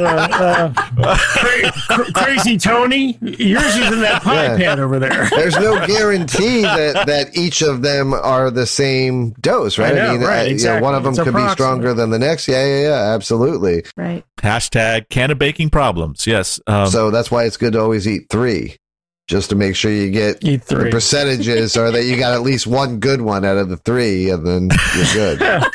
[0.01, 4.58] uh, uh, cra- cr- crazy Tony, yours is in that pie Yeah.
[4.58, 5.27] pan over there.
[5.36, 9.93] There's no guarantee that, that each of them are the same dose, right?
[9.97, 12.47] I know, right, you know, one of them It's could be stronger than the next.
[12.47, 13.84] Yeah, yeah, yeah, absolutely.
[13.97, 14.23] Right.
[14.38, 16.27] Hashtag canna baking problems.
[16.27, 16.60] Yes.
[16.67, 18.75] Um, so that's why it's good to always eat three,
[19.27, 22.67] just to make sure you get Eat the percentages, or that you got at least
[22.67, 25.63] one good one out of the three, and then you're good.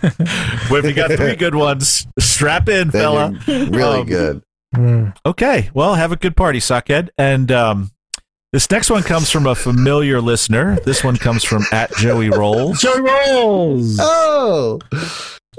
[0.70, 3.38] well, if you got three good ones, strap in, then fella.
[3.46, 4.42] really Um, good.
[4.74, 5.16] Mm.
[5.24, 5.70] Okay.
[5.74, 7.08] Well, have a good party, Sockhead.
[7.16, 7.90] And um,
[8.52, 10.78] this next one comes from a familiar listener.
[10.84, 12.80] This one comes from at Joey Rolls.
[12.80, 13.96] Joey rolls.
[14.00, 14.78] Oh,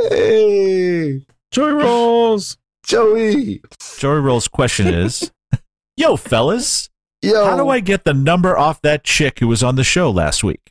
[0.09, 2.57] hey, Joey rolls.
[2.85, 3.61] Joey.
[3.97, 5.31] Joey Rolls' question is
[5.97, 6.89] Yo, fellas,
[7.21, 10.09] Yo, how do I get the number off that chick who was on the show
[10.09, 10.68] last week?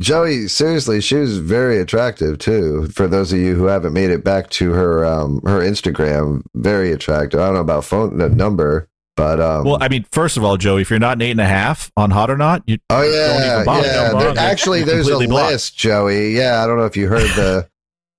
[0.00, 2.88] Joey, seriously, she was very attractive too.
[2.88, 6.90] For those of you who haven't made it back to her um her Instagram, very
[6.92, 7.38] attractive.
[7.40, 10.56] I don't know about phone the number, but um Well, I mean, first of all,
[10.56, 13.02] Joey, if you're not an eight and a half on Hot or Not, you Oh
[13.02, 14.12] yeah, yeah.
[14.18, 15.52] There- actually, there's a blocked.
[15.52, 16.32] list, Joey.
[16.34, 17.68] Yeah, I don't know if you heard the.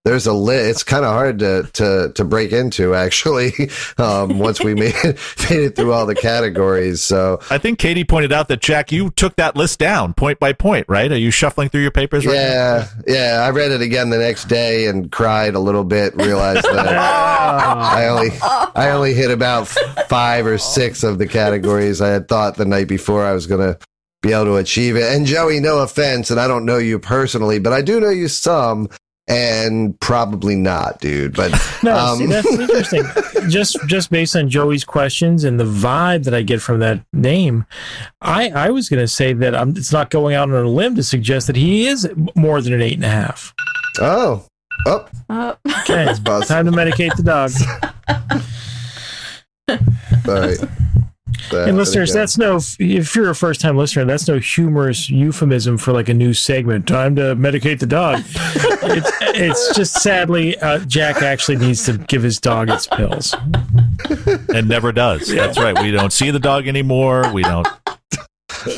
[0.06, 0.70] There's a list.
[0.70, 3.54] It's kind of hard to, to to break into actually.
[3.98, 5.18] Um, once we made it,
[5.50, 9.10] made it through all the categories, so I think Katie pointed out that Jack, you
[9.12, 11.12] took that list down point by point, right?
[11.12, 12.40] Are you shuffling through your papers right now?
[12.40, 13.44] yeah, yeah.
[13.46, 16.16] I read it again the next day and cried a little bit.
[16.16, 19.68] Realized that I only I only hit about
[20.10, 23.78] five or six of the categories I had thought the night before I was gonna
[24.22, 25.04] be able to achieve it.
[25.04, 28.28] And Joey, no offense, and I don't know you personally, but I do know you
[28.28, 28.90] some,
[29.28, 31.36] and probably not, dude.
[31.36, 31.52] But
[31.84, 33.04] No, Um, see, that's interesting.
[33.50, 37.66] just just based on Joey's questions and the vibe that I get from that name,
[38.22, 40.96] I I was going to say that I'm, it's not going out on a limb
[40.96, 43.54] to suggest that he is more than an eight and a half.
[44.00, 44.46] oh,
[44.86, 47.52] oh, Uh, Okay, time to medicate the dog.
[50.28, 50.58] all right.
[51.52, 52.60] That- And listeners, there that's no.
[52.80, 56.88] If you're a first time listener, that's no humorous euphemism for like a new segment.
[56.88, 58.24] Time to medicate the dog.
[58.36, 63.36] it's, it's just sadly, uh, Jack actually needs to give his dog its pills.
[64.54, 65.28] And never does.
[65.28, 65.78] That's right.
[65.82, 67.32] We don't see the dog anymore.
[67.34, 67.68] We don't.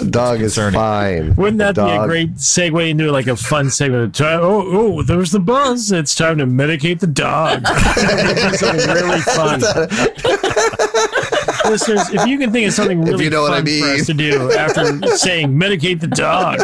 [0.09, 0.73] dog is concerning.
[0.79, 1.35] fine.
[1.35, 4.15] Wouldn't that The be a great segue into like a fun segment?
[4.15, 4.63] Time- Oh,
[4.97, 5.91] oh, there's the buzz.
[5.91, 7.65] It's time to medicate the dog.
[8.57, 9.61] something really fun.
[11.69, 14.05] Listeners, if you can think of something really you know what I fun for us
[14.07, 16.59] to do after saying medicate the dog,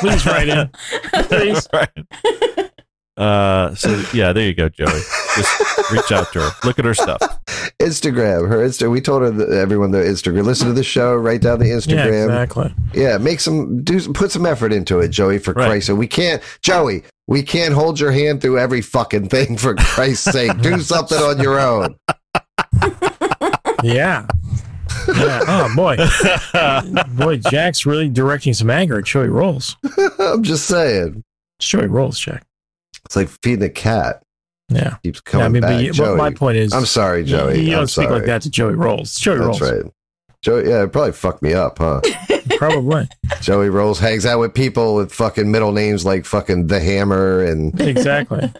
[0.00, 0.70] please write in.
[1.24, 1.68] Please.
[1.72, 1.88] Right.
[3.14, 4.86] Uh, so yeah, there you go, Joey.
[5.36, 6.50] Just reach out to her.
[6.64, 7.20] Look at her stuff.
[7.78, 8.90] Instagram, her Insta.
[8.90, 10.44] We told her that everyone the Instagram.
[10.44, 11.14] Listen to the show.
[11.14, 12.24] Write down the Yeah, Instagram.
[12.24, 12.74] exactly.
[12.94, 15.38] Yeah, make some do put some effort into it, Joey.
[15.38, 15.66] For Right.
[15.66, 17.04] Christ's sake, we can't, Joey.
[17.28, 19.58] We can't hold your hand through every fucking thing.
[19.58, 21.96] For Christ's sake, do something on your own.
[23.82, 24.26] Yeah.
[25.08, 25.40] Yeah.
[25.48, 25.96] Oh boy,
[27.24, 29.76] boy, Jack's really directing some anger at Joey Rolls.
[30.18, 31.22] I'm just saying,
[31.58, 32.44] It's Joey Rolls, Jack.
[33.04, 34.22] it's like feeding a cat.
[34.68, 34.96] Yeah.
[35.02, 35.70] Keeps yeah coming I mean, back.
[35.72, 37.56] but you, Joey, my point is, I'm sorry, Joey.
[37.56, 39.14] You, you I'm don't speak like that to Joey Rolls.
[39.18, 39.72] Joey That's Rolls.
[39.84, 39.92] right.
[40.42, 42.00] Joey, yeah, it probably fucked me up, huh?
[42.56, 43.08] Probably.
[43.40, 47.80] Joey Rolls hangs out with people with fucking middle names like fucking the Hammer and
[47.80, 48.52] Exactly.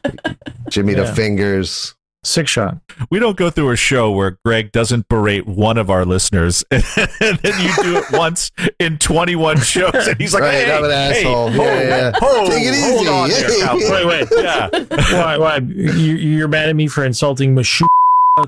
[0.69, 1.03] Jimmy Yeah.
[1.05, 1.97] the Fingers.
[2.25, 2.79] Six shot.
[3.11, 6.85] We don't go through a show where Greg doesn't berate one of our listeners, and
[6.95, 10.91] then you do it once in 21 shows, and he's like, Right, "Hey, I'm an
[10.91, 11.51] hey, asshole.
[11.51, 12.13] ho, Yeah, yeah.
[12.15, 13.09] ho, Take it hold easy.
[13.09, 14.45] on there, cowboy." Wait, wait.
[14.45, 14.69] Yeah,
[15.21, 15.37] Why?
[15.37, 15.57] Why?
[15.57, 17.85] You, you're mad at me for insulting Mashu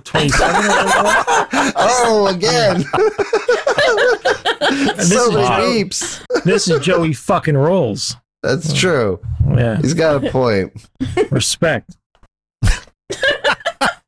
[0.05, 0.55] 27?
[1.77, 2.85] Oh, again.
[4.97, 6.25] This so is many beeps.
[6.45, 8.17] This is Joey fucking Rolls.
[8.45, 9.19] That's true.
[9.57, 9.79] Yeah.
[9.79, 10.73] He's got a point.
[11.33, 11.97] Respect.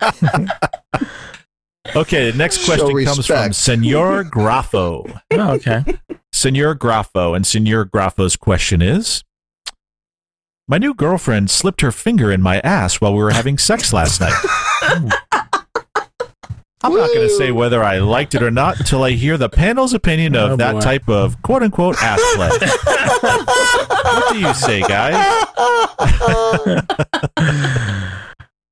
[1.94, 3.52] Okay, the next Show question comes from.
[3.52, 5.20] Senor Grafo.
[5.32, 5.84] Oh, okay.
[6.32, 9.22] Senor Grafo, and Senor Grafo's question is
[10.66, 14.20] My new girlfriend slipped her finger in my ass while we were having sex last
[14.20, 14.34] night.
[16.82, 19.48] I'm not going to say whether I liked it or not until I hear the
[19.48, 20.80] panel's opinion of Oh, that boy.
[20.80, 22.50] type of quote unquote ass play.
[24.02, 25.14] what do you say, guys?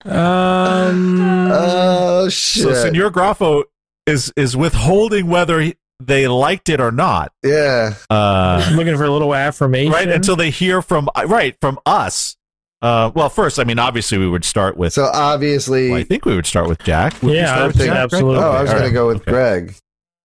[0.04, 0.63] Uh,
[0.94, 2.62] Um, Oh shit!
[2.64, 3.64] So, Senor Grafo
[4.06, 7.32] is is withholding whether he- they liked it or not.
[7.42, 9.92] yeah, Uh, looking for a little affirmation.
[9.92, 12.36] right until they hear from right from us.
[12.82, 14.92] Uh, well, first, I mean, obviously, we would start with.
[14.92, 17.22] so obviously, well, I think we would start with Jack.
[17.22, 18.12] Would Yeah, start I with think Jack, Greg?
[18.12, 18.42] absolutely.
[18.44, 19.30] oh, I was All gonna go with Okay.
[19.30, 19.74] Greg.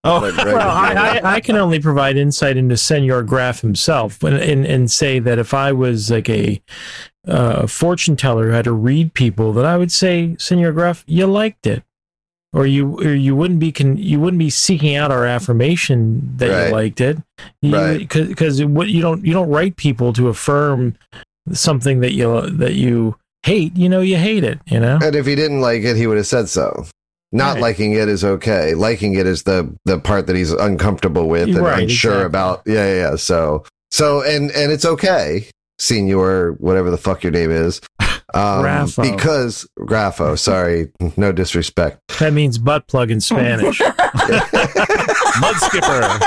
[0.04, 1.20] Oh, Let Well, I.
[1.24, 5.38] I, I can only provide insight into Senor Graf himself and, and, and say that
[5.40, 6.62] if I was like a
[7.28, 11.26] uh, fortune teller who had to read people, that I would say, Senor Graf, you
[11.28, 11.84] liked it.
[12.54, 16.50] or you or you wouldn't be con- you wouldn't be seeking out our affirmation that
[16.50, 16.68] Right.
[16.70, 17.18] you liked it
[17.64, 18.00] Right.
[18.10, 20.96] because what you don't you don't write people to affirm
[21.52, 25.28] something that you that you hate you know you hate it you know And if
[25.28, 26.86] he didn't like it, he would have said so.
[27.32, 27.62] Not Right.
[27.62, 28.74] liking it is okay.
[28.74, 32.26] Liking it is the the part that he's uncomfortable with and Right, unsure exactly.
[32.26, 32.62] about.
[32.66, 33.16] Yeah, yeah, yeah.
[33.18, 35.46] So so and and it's okay,
[35.78, 37.82] senior, whatever the fuck your name is.
[38.32, 39.02] Um, Grafo.
[39.12, 41.98] because Grafo, sorry, no disrespect.
[42.20, 43.80] that means butt plug in Spanish
[45.40, 46.20] Mud skipper.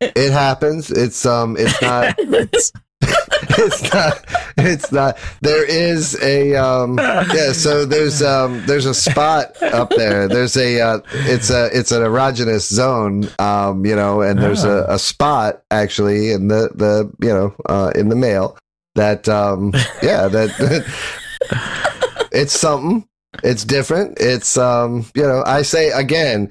[0.00, 0.90] It happens.
[0.90, 2.18] It's um it's not
[3.58, 4.24] it's not
[4.56, 5.18] it's not.
[5.40, 10.28] There is a um yeah so there's um there's a spot up there.
[10.28, 14.86] There's a uh, it's a it's an erogenous zone um you know and there's a,
[14.88, 18.56] a spot actually in the the you know uh in the male
[18.94, 20.50] that um yeah that
[22.32, 23.06] it's something.
[23.42, 24.18] It's different.
[24.20, 26.50] It's um you know i say again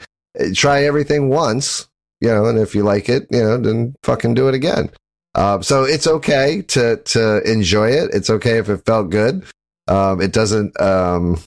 [0.54, 1.88] try everything once
[2.22, 4.90] you know and if you like it you know then fucking do it again
[5.36, 8.12] um, so it's okay to to enjoy it.
[8.14, 9.46] It's okay if it felt good.
[9.88, 10.80] Um, it doesn't.
[10.80, 11.40] Um,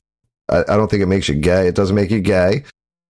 [0.48, 1.66] I, I don't think it makes you gay.
[1.68, 2.64] It doesn't make you gay.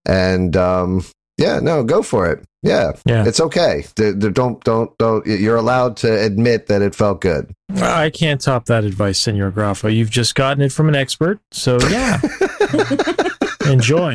[0.05, 1.03] And um,
[1.37, 2.43] yeah, no, go for it.
[2.63, 3.85] Yeah, yeah it's okay.
[3.95, 5.25] D- d- don't don't don't.
[5.25, 7.53] You're allowed to admit that it felt good.
[7.75, 11.77] I can't top that advice Senor Grafo you've just gotten it from an expert so
[11.89, 12.19] yeah
[13.65, 14.13] enjoy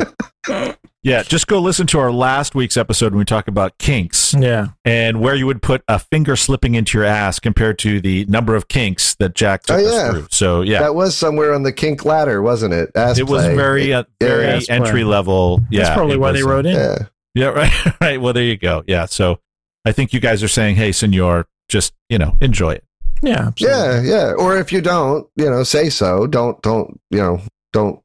[1.05, 4.69] Yeah, just go listen to our last week's episode when we talk about kinks yeah
[4.85, 8.55] and where you would put a finger slipping into your ass compared to the number
[8.55, 10.11] of kinks that Jack took Oh, us yeah.
[10.13, 10.27] through.
[10.31, 12.91] So yeah, That was somewhere on the kink ladder, wasn't it?
[12.95, 13.57] Ass it was play.
[13.57, 14.67] very uh, Yeah, very play.
[14.77, 15.61] entry level.
[15.73, 16.99] Yeah, that's probably why was, they uh, wrote in Yeah.
[17.35, 18.21] Yeah, right, right.
[18.21, 18.85] Well, there you go.
[18.87, 19.41] Yeah, so
[19.85, 22.85] I think you guys are saying, "Hey, senor, just you know, enjoy it."
[23.23, 23.79] yeah absolutely.
[23.79, 24.33] Yeah, yeah.
[24.33, 26.27] Or if you don't, you know, say so.
[26.27, 27.41] Don't don't you know?
[27.73, 28.01] Don't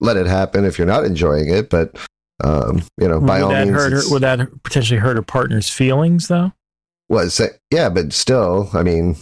[0.00, 1.68] let it happen if you're not enjoying it.
[1.68, 1.96] But
[2.44, 5.22] um, you know, by would all that means, hurt her, would that potentially hurt a
[5.22, 6.52] partner's feelings though
[7.10, 9.16] what say, yeah, but still, I mean,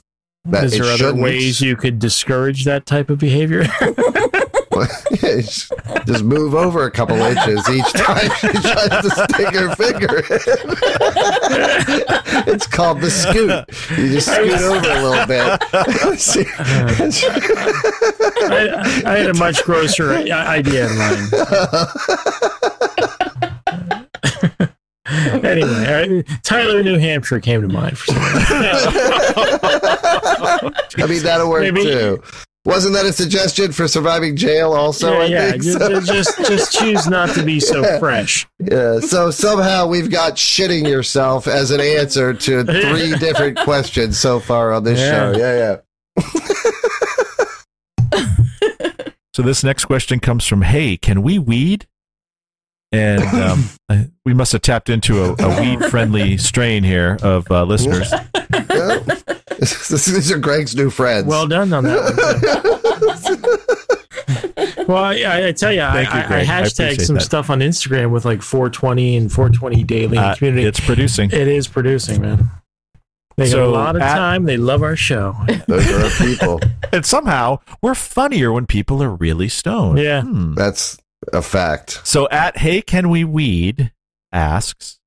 [0.44, 1.22] that is it there other shouldn't.
[1.22, 3.64] ways you could discourage that type of behavior
[5.16, 5.72] just,
[6.06, 10.18] just move over a couple inches each time she tries to stick her finger.
[10.18, 10.24] in.
[12.52, 13.64] it's called the scoot.
[13.98, 15.62] You just scoot over a little bit.
[18.50, 21.30] I, I had a much grosser idea in mind
[25.44, 28.16] anyway I- tyler new hampshire came to mind for some.
[30.98, 32.22] I mean, that'll work Maybe- too.
[32.64, 34.74] Wasn't that a suggestion for surviving jail?
[34.74, 36.00] Also, I yeah, yeah think so.
[36.02, 41.46] just just choose not to be so fresh Yeah, so somehow we've got shitting yourself
[41.46, 45.32] as an answer to three different questions so far on this Yeah.
[45.32, 45.38] show.
[45.38, 45.76] Yeah, yeah.
[49.34, 51.86] So this next question comes from, "Hey, can we weed?"
[52.92, 57.64] And um, I- we must have tapped into a, a weed-friendly strain here of uh,
[57.64, 58.10] listeners.
[58.10, 58.98] yeah.
[59.58, 61.26] These are Greg's new friends.
[61.26, 61.98] well done on that
[64.76, 67.16] one well I, I- I tell you I, Thank you, I, I I hashtagged some
[67.16, 67.22] that.
[67.22, 71.30] stuff on instagram with like 420 and 420 daily in Uh, community it's producing.
[71.32, 72.50] It is producing, man.
[73.36, 74.44] They got a lot of at- time.
[74.44, 75.36] They love our show.
[75.66, 76.60] Those are our people.
[76.92, 79.98] And somehow we're funnier when people are really stoned.
[79.98, 80.22] Yeah.
[80.22, 80.54] Hmm.
[80.54, 80.96] That's
[81.32, 82.00] a fact.
[82.04, 83.92] So at Hey Can We Weed
[84.32, 84.98] asks,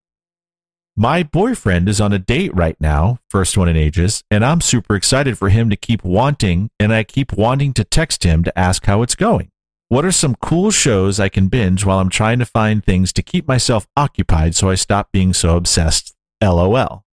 [0.96, 4.96] My boyfriend is on a date right now, first one in ages, and I'm super
[4.96, 8.86] excited for him to keep wanting, and I keep wanting to text him to ask
[8.86, 9.50] how it's going.
[9.88, 13.22] What are some cool shows I can binge while I'm trying to find things to
[13.22, 16.16] keep myself occupied so I stop being so obsessed?
[16.42, 17.04] LOL.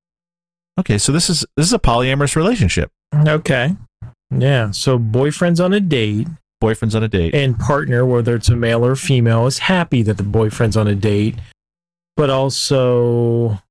[0.78, 2.92] Okay, so this is this is a polyamorous relationship.
[3.12, 3.74] Okay.
[4.30, 4.70] Yeah.
[4.70, 6.28] So boyfriend's on a date
[6.60, 7.34] Boyfriend's on a date.
[7.34, 10.94] and partner, whether it's a male or female, is happy that the boyfriend's on a
[10.94, 11.36] date,
[12.16, 13.62] but also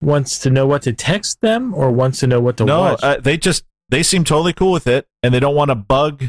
[0.00, 3.02] wants to know what to text them or wants to know what to no, watch.
[3.02, 6.24] uh, they just they seem totally cool with it, and they don't want to bug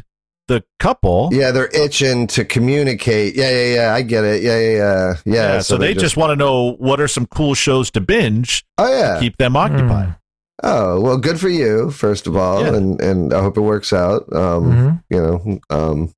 [0.48, 1.30] the couple.
[1.32, 3.36] Yeah, they're itching to communicate.
[3.36, 3.94] Yeah, yeah, yeah.
[3.94, 4.44] I get it.
[4.44, 5.14] Yeah, yeah, yeah.
[5.26, 5.34] Yeah.
[5.34, 8.88] Yeah, so, they just, want to know what are some cool shows to binge, Oh
[8.90, 9.20] yeah.
[9.20, 10.16] keep them occupied.
[10.64, 11.92] Oh well, good for you.
[11.92, 12.76] First of all, Yeah.
[12.76, 14.24] and and I hope it works out.
[14.34, 15.04] Um, Mhm.
[15.10, 16.12] you know, um,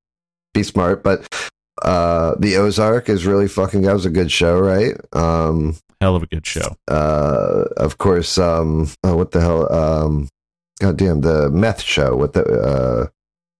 [0.54, 1.02] be smart.
[1.02, 1.26] But
[1.82, 3.82] uh, the Ozark is really fucking.
[3.82, 4.96] That was a good show, right?
[5.12, 6.76] Um, Hell of a good show.
[6.90, 8.38] uh, of course.
[8.38, 9.70] Um, oh, what the hell?
[9.72, 10.28] Um,
[10.80, 12.16] God damn, the meth show.
[12.16, 13.06] What the uh,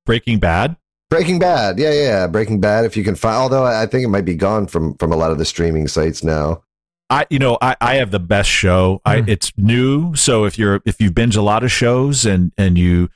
[0.07, 0.77] Breaking Bad.
[1.11, 1.79] Breaking Bad?
[1.79, 2.27] Yeah, yeah, yeah.
[2.29, 2.85] Breaking Bad.
[2.87, 5.31] If you can find, although I think it might be gone from from a lot
[5.31, 6.63] of the streaming sites now.
[7.11, 9.03] I you know I, I have the best show.
[9.05, 9.29] I Hmm.
[9.29, 13.09] it's new, so if you're if you binge a lot of shows and and you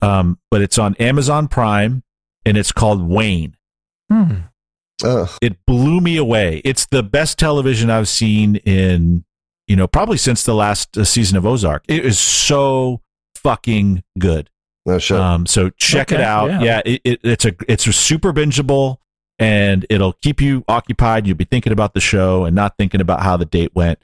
[0.00, 2.02] um, but it's on Amazon Prime,
[2.44, 3.56] and it's called Wayne.
[5.04, 6.60] Oh, It blew me away.
[6.64, 9.24] It's the best television I've seen in,
[9.66, 11.84] you know, probably since the last uh, season of Ozark.
[11.88, 13.00] It is so
[13.36, 14.48] fucking good.
[14.86, 15.18] no shit.
[15.18, 16.50] Um, so check it out.
[16.50, 16.62] yeah.
[16.62, 18.98] Yeah, it, it, it's a it's a super bingeable,
[19.42, 21.26] and it'll keep you occupied.
[21.26, 23.98] You'll be thinking about the show and not thinking about how the date went,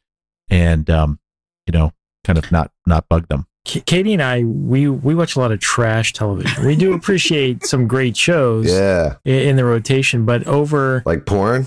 [0.50, 1.18] and um,
[1.66, 1.92] you know,
[2.24, 3.46] kind of not not bug them.
[3.64, 6.64] Katie and I, we we watch a lot of trash television.
[6.66, 9.16] We do appreciate some great shows yeah.
[9.26, 11.66] i- in the rotation, but over Like porn?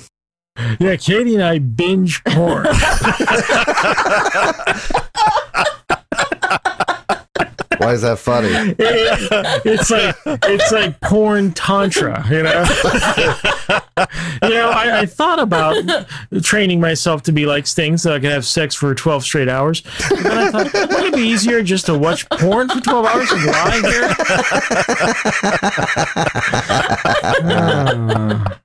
[0.79, 2.65] yeah, Katie and I binge porn.
[7.81, 8.47] Why is that funny?
[8.49, 8.75] It-
[9.65, 12.61] it's like it's like porn tantra, you know.
[14.43, 15.75] you know, I, I thought about
[16.43, 19.81] training myself to be like Sting, so I could have sex for twelve straight hours.
[20.09, 23.31] But then I thought, wouldn't it be easier just to watch porn for twelve hours
[23.31, 24.15] and lie here?
[27.43, 28.57] Ah.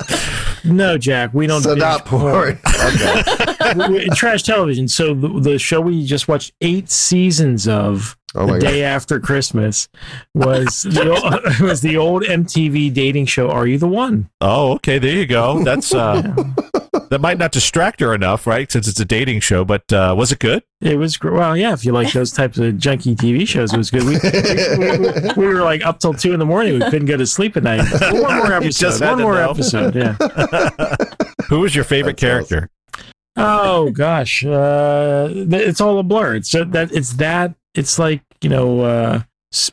[0.64, 1.62] no, Jack, we don't.
[1.62, 2.58] So binge not porn.
[2.66, 3.51] Okay.
[3.76, 4.88] We- we- trash television.
[4.88, 8.66] So the, the show we just watched eight seasons of Oh the my god.
[8.66, 9.88] day after Christmas
[10.34, 13.50] was the old, was the old MTV dating show.
[13.50, 14.30] Are you the one?
[14.40, 15.62] Oh, okay, there you go.
[15.62, 16.22] That's uh,
[17.10, 18.72] that might not distract her enough, right?
[18.72, 20.62] Since it's a dating show, but uh, was it good?
[20.80, 21.74] It was well, yeah.
[21.74, 24.04] If you like those types of junky TV shows, it was good.
[24.04, 26.72] We, we, we, we were like up till two in the morning.
[26.74, 27.86] We couldn't go to sleep at night.
[28.12, 29.10] One more You just episode.
[29.10, 29.50] One more know.
[29.50, 29.94] episode.
[29.94, 30.16] Yeah.
[31.50, 32.70] Who was your favorite That's character?
[33.36, 36.34] Oh gosh, uh, it's all a blur.
[36.36, 39.22] It's that it's that it's like you know uh,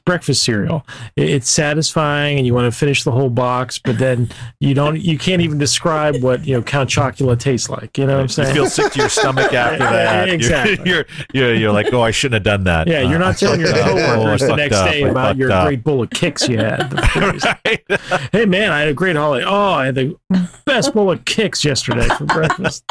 [0.05, 0.85] breakfast cereal.
[1.17, 4.29] It's satisfying, and you want to finish the whole box, but then
[4.61, 4.97] you don't.
[5.01, 7.97] You can't even describe what you know Count Chocula tastes like.
[7.97, 8.49] You know what I'm saying?
[8.55, 10.25] You feel sick to your stomach after that.
[10.27, 10.89] You're- exactly.
[10.89, 12.87] You're, you're you're like, oh, I shouldn't have done that.
[12.87, 13.87] yeah, you're not Uh, telling your up.
[13.87, 14.89] Oh, coworkers the next up.
[14.89, 15.65] day I about your up.
[15.67, 16.93] great bowl of Kix you had.
[17.65, 17.83] Right.
[18.31, 19.45] hey man, I had a great holiday.
[19.45, 20.15] Oh, I had the
[20.65, 22.89] best bowl of Kix yesterday for breakfast.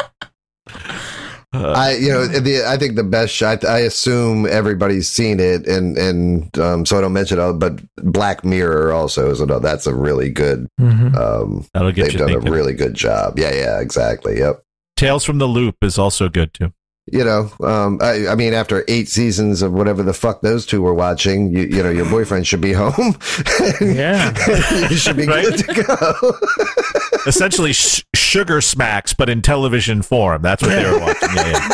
[1.51, 3.65] I, you know, the, I think the best shot.
[3.65, 7.53] I assume everybody's seen it, and and um, so I don't mention it.
[7.53, 9.59] But Black Mirror also is another.
[9.59, 10.67] That's a really good.
[10.79, 11.15] Mhm.
[11.15, 13.39] Um, That'll get they've done a really good job.
[13.39, 14.37] Yeah, yeah, exactly.
[14.37, 14.61] Yep.
[14.95, 16.71] Tales from the Loop is also good too.
[17.11, 20.81] You know, um, I, I mean, after eight seasons of whatever the fuck those two
[20.81, 23.15] were watching, you, you know, your boyfriend should be home.
[23.81, 24.33] Yeah.
[24.89, 25.43] you should be Right?
[25.45, 26.37] good to go.
[27.27, 30.41] Essentially, sh- sugar smacks, but in television form.
[30.41, 31.29] That's what they were watching.
[31.35, 31.67] Yeah,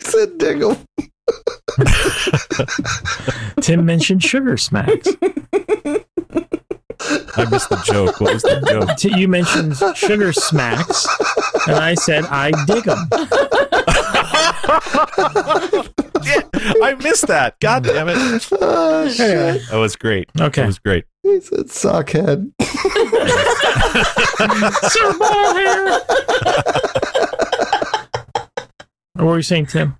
[0.00, 0.78] said, "Diggle."
[3.60, 5.08] Tim mentioned sugar smacks.
[7.38, 8.20] I missed the joke.
[8.20, 8.96] What was the joke?
[8.96, 11.06] T- you mentioned sugar smacks,
[11.66, 13.08] and I said I dig them.
[16.80, 17.56] I missed that.
[17.60, 18.48] God damn it.
[18.60, 19.62] Oh, shit.
[19.70, 20.28] That was great.
[20.38, 20.62] Okay.
[20.62, 21.04] That was great.
[21.22, 22.50] He said, "Sockhead."
[24.90, 26.00] Sir ball hair.
[29.14, 29.96] What were you saying, Tim?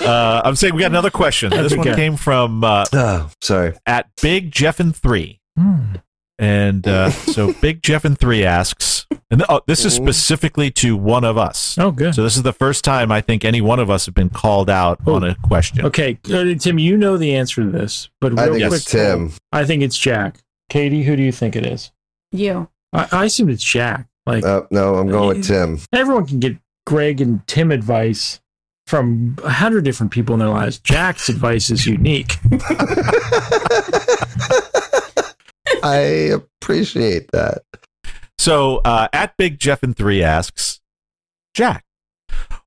[0.00, 1.50] Uh, I'm saying we got another question.
[1.50, 3.74] This one came from uh, Oh, sorry.
[3.86, 5.96] at Big Jeffin three, Hmm.
[6.40, 11.38] And uh, so Big Jeffin three asks, and oh, this is specifically to one of
[11.38, 11.78] us.
[11.78, 12.14] Oh, good.
[12.16, 14.68] So this is the first time I think any one of us have been called
[14.68, 15.14] out Oh.
[15.14, 15.84] on a question.
[15.84, 18.90] Okay, uh, Tim, you know the answer to this, but I real think quick, it's
[18.90, 19.32] Tim.
[19.52, 20.38] I think it's Jack.
[20.68, 21.92] Katie, who do you think it is?
[22.32, 22.68] You.
[22.92, 24.06] I, I assume it's Jack.
[24.26, 25.78] Like Uh, no, I'm going with Tim.
[25.92, 28.40] everyone can get Greg and Tim advice
[28.86, 30.78] from a hundred different people in their lives.
[30.78, 32.36] Jack's advice is unique.
[35.82, 37.62] I appreciate that.
[38.38, 40.80] So uh, at Big Jeff and three asks,
[41.54, 41.84] Jack,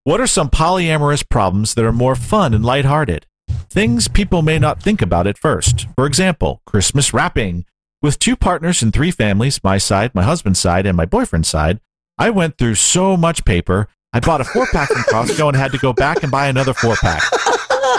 [0.03, 3.26] what are some polyamorous problems that are more fun and lighthearted?
[3.70, 5.88] Things people may not think about at first.
[5.95, 7.66] For example, Christmas wrapping.
[8.01, 11.80] With two partners and three families, my side, my husband's side, and my boyfriend's side,
[12.18, 13.88] I went through so much paper.
[14.11, 16.74] I bought a four pack from Costco and had to go back and buy another
[16.74, 17.24] four pack.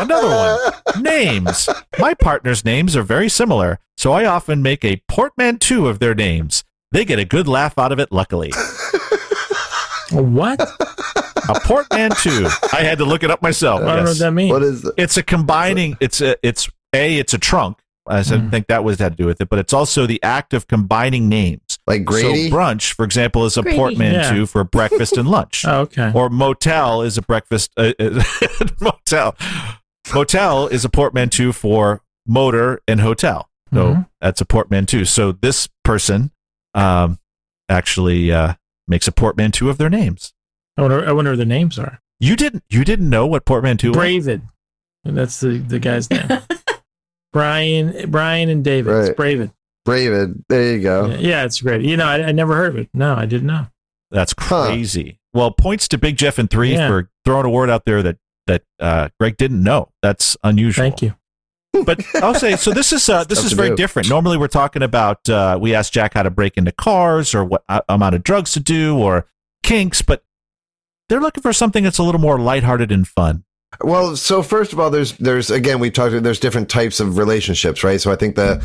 [0.01, 1.03] Another one.
[1.03, 1.69] Names.
[1.99, 6.65] My partner's names are very similar, so I often make a portmanteau of their names.
[6.93, 8.53] They get a good laugh out of it, luckily.
[10.11, 10.61] What?
[11.49, 12.49] A portmanteau.
[12.73, 13.83] I had to look it up myself.
[13.83, 14.53] I don't know what that means.
[14.53, 15.97] What is the, It's a combining.
[16.01, 16.37] It's a.
[16.47, 17.19] It's a.
[17.19, 17.79] It's a trunk.
[18.07, 18.51] I didn't Mhm.
[18.51, 21.29] think that was had to do with it, but it's also the act of combining
[21.29, 21.61] names.
[21.87, 22.49] like Grady?
[22.51, 23.77] So brunch, for example, is a Grady.
[23.79, 24.45] portmanteau Yeah.
[24.47, 25.65] for breakfast and lunch.
[25.69, 26.11] Oh, okay.
[26.15, 28.23] or motel is a breakfast uh, uh,
[28.81, 29.35] motel
[30.13, 34.09] motel is a portmanteau for motor and hotel so Mhm.
[34.21, 36.31] that's a portmanteau so this person
[36.75, 37.19] um
[37.69, 38.55] actually uh
[38.89, 40.33] makes a portmanteau of their names
[40.77, 42.01] I wonder, I wonder what the names are.
[42.19, 43.97] You didn't you didn't know what portmanteau was?
[43.97, 44.43] Bravid.
[45.05, 46.27] That's the, the guy's name.
[47.33, 48.91] Brian Brian and David.
[48.93, 49.09] Right.
[49.11, 49.53] It's Bravid.
[49.87, 50.43] Bravid.
[50.49, 51.07] There you go.
[51.07, 51.83] Yeah, yeah, it's great.
[51.83, 52.89] You know, I, I never heard of it.
[52.95, 53.67] No, I didn't know.
[54.11, 54.67] That's Huh.
[54.67, 55.19] crazy.
[55.33, 56.89] Well, points to Big Jeff and three Yeah.
[56.89, 58.17] for throwing a word out there that
[58.47, 59.91] that uh, Greg didn't know.
[60.03, 60.85] That's unusual.
[60.85, 61.15] Thank you.
[61.85, 62.71] But I'll say so.
[62.71, 63.77] This is uh, this is very do.
[63.77, 64.09] different.
[64.09, 67.65] Normally, we're talking about uh, we ask Jack how to break into cars or what
[67.69, 69.27] uh, amount of drugs to do or
[69.65, 70.23] kinks, but
[71.09, 73.43] they're looking for something that's a little more lighthearted and fun.
[73.81, 76.23] Well, so first of all, there's there's again we talked.
[76.23, 78.01] There's different types of relationships, right?
[78.01, 78.65] So I think the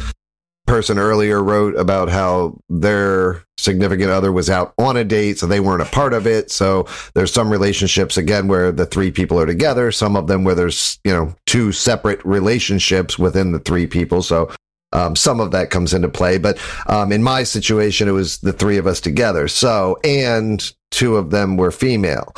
[0.70, 5.60] person earlier wrote about how their significant other was out on a date, so they
[5.60, 6.52] weren't a part of it.
[6.52, 9.92] So there's some relationships again where the three people are together.
[9.92, 14.22] Some of them where there's you know two separate relationships within the three people.
[14.22, 14.54] So
[14.94, 16.38] um, some of that comes into play.
[16.38, 19.48] But um, in my situation, it was the three of us together.
[19.48, 22.34] So and two of them were female.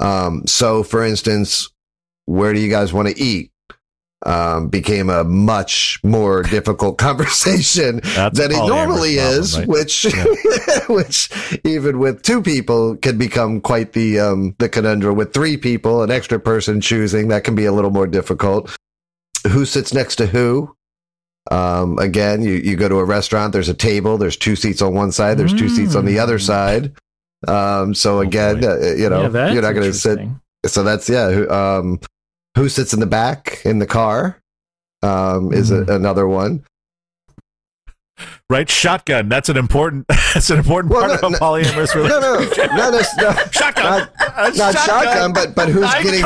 [0.00, 1.68] Um, so for instance,
[2.24, 3.50] where do you guys want to eat?
[4.26, 9.68] Um, became a much more difficult conversation That's than it normally problem, is, right?
[9.68, 10.06] which,
[10.88, 11.30] which
[11.62, 15.16] even with two people can become quite the, um, the conundrum.
[15.16, 18.74] With three people, an extra person choosing, that can be a little more difficult.
[19.50, 20.74] Who sits next to who?
[21.50, 24.94] Um, again, you, you go to a restaurant, there's a table, there's two seats on
[24.94, 26.46] one side, there's two seats on the other Mm.
[26.46, 26.92] side.
[27.46, 28.68] Um, so Oh, again, boy.
[28.68, 30.18] uh, you know, yeah, you're not going to sit
[30.64, 31.26] so that's yeah.
[31.50, 32.00] Um,
[32.56, 34.40] who sits in the back in the car?
[35.02, 36.64] Um, is a, another one.
[38.48, 38.70] Right?
[38.70, 39.28] Shotgun.
[39.28, 40.06] That's an important.
[40.34, 42.70] That's an important Well, part no, of a no- polyamorous No, relationship.
[42.70, 43.84] no, no, that's no, Shotgun.
[43.84, 46.24] not, A not shotgun, but but who's I getting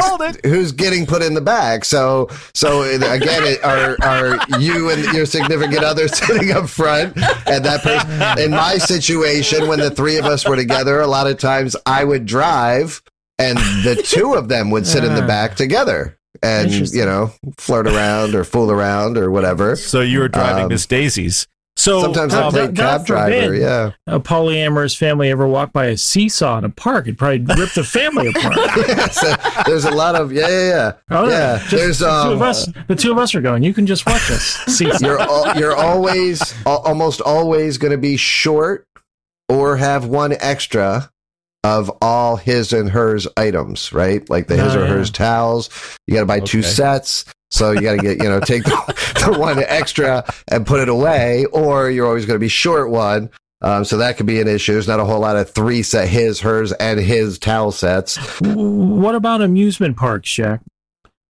[0.50, 1.84] who's getting put in the back?
[1.84, 7.16] So so again, it, are are you and your significant other sitting up front,
[7.46, 8.38] and that person?
[8.42, 12.04] In my situation, when the three of us were together, a lot of times I
[12.04, 13.02] would drive,
[13.38, 15.26] and the two of them would sit in the Ah.
[15.26, 16.17] back together.
[16.42, 19.76] And you know, flirt around or fool around or whatever.
[19.76, 21.46] So you were driving Um, Miss Daisies.
[21.76, 23.54] So Sometimes uh, I play God cab driver.
[23.54, 23.92] Yeah.
[24.08, 27.84] A polyamorous family ever walk by a seesaw in a park, it'd probably rip the
[27.84, 29.12] family apart.
[29.12, 29.32] so
[29.64, 30.92] there's a lot of yeah, yeah, yeah.
[31.10, 32.68] Oh, Yeah, just there's, the two of um, us.
[32.88, 33.62] The two of us are going.
[33.62, 34.42] You can just watch us.
[34.66, 35.06] Seesaw.
[35.06, 38.84] You're al- you're always al- almost always going to be short
[39.48, 41.12] or have one extra
[41.64, 44.28] of all his and hers items, right?
[44.30, 44.90] Like the his Oh, or yeah.
[44.90, 45.70] hers towels.
[46.06, 47.24] You got to buy two sets.
[47.50, 50.88] So you got to get, you know, take the, the one extra and put it
[50.88, 53.30] away, or you're always going to be short one.
[53.60, 54.74] Um, so that could be an issue.
[54.74, 58.16] There's not a whole lot of three set his, hers, and his towel sets.
[58.40, 60.60] what about amusement parks, Jack?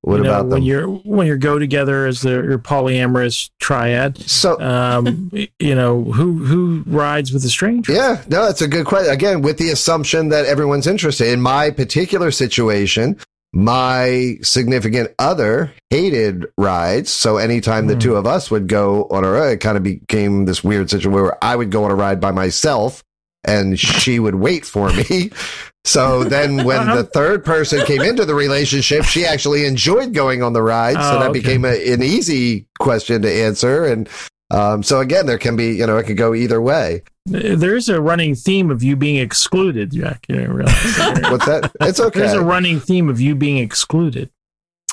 [0.03, 0.62] What you know, about when them?
[0.62, 4.16] you're when you go together as the your polyamorous triad?
[4.18, 7.92] So Um, you know who who rides with a stranger?
[7.92, 9.12] Yeah, no, that's a good question.
[9.12, 11.28] Again, with the assumption that everyone's interested.
[11.32, 13.16] In my particular situation,
[13.53, 17.11] my significant other hated rides.
[17.11, 17.99] So anytime the Hmm.
[18.01, 21.12] two of us would go on a ride, it kind of became this weird situation
[21.12, 23.03] where I would go on a ride by myself
[23.44, 25.30] and she would wait for me.
[25.89, 30.53] So then when the third person came into the relationship, she actually enjoyed going on
[30.53, 30.95] the ride.
[30.95, 31.41] So Oh, that okay.
[31.41, 33.84] became a, an easy question to answer.
[33.86, 34.09] And
[34.51, 37.03] um, so again, there can be, you know, it could go either way.
[37.26, 40.24] There is a running theme of you being excluded, Jack.
[40.28, 40.74] You didn't realize.
[41.30, 41.70] What's that?
[41.82, 42.20] It's okay.
[42.20, 44.30] There's a running theme of you being excluded.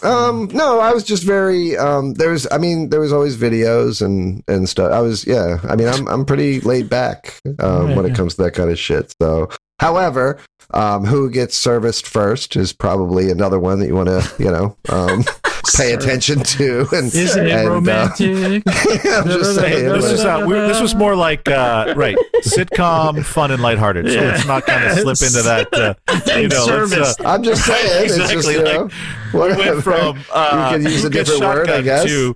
[0.03, 4.43] Um, no, I was just very um there's I mean there was always videos and
[4.47, 4.91] and stuff.
[4.91, 8.15] I was yeah, I mean I'm I'm pretty laid back um when it Yeah.
[8.15, 9.15] comes to that kind of shit.
[9.21, 10.37] So, however,
[10.75, 14.75] um who gets serviced first is probably another one that you want to, you know,
[14.89, 15.23] um
[15.73, 18.63] pay attention to and Isn't it and, uh, romantic?
[18.67, 19.85] I'm just saying.
[19.85, 20.47] This like- is not.
[20.49, 24.07] This was more like uh, right sitcom, fun and lighthearted.
[24.07, 24.21] So Yeah.
[24.31, 25.73] let's not kind of slip into that.
[25.73, 27.15] Uh, you know, uh, Service.
[27.25, 28.05] I'm just saying.
[28.05, 28.89] It's just, Exactly, you know,
[29.33, 29.59] we whatever.
[29.73, 32.03] went from uh, you could use who a gets different word, I guess.
[32.05, 32.35] to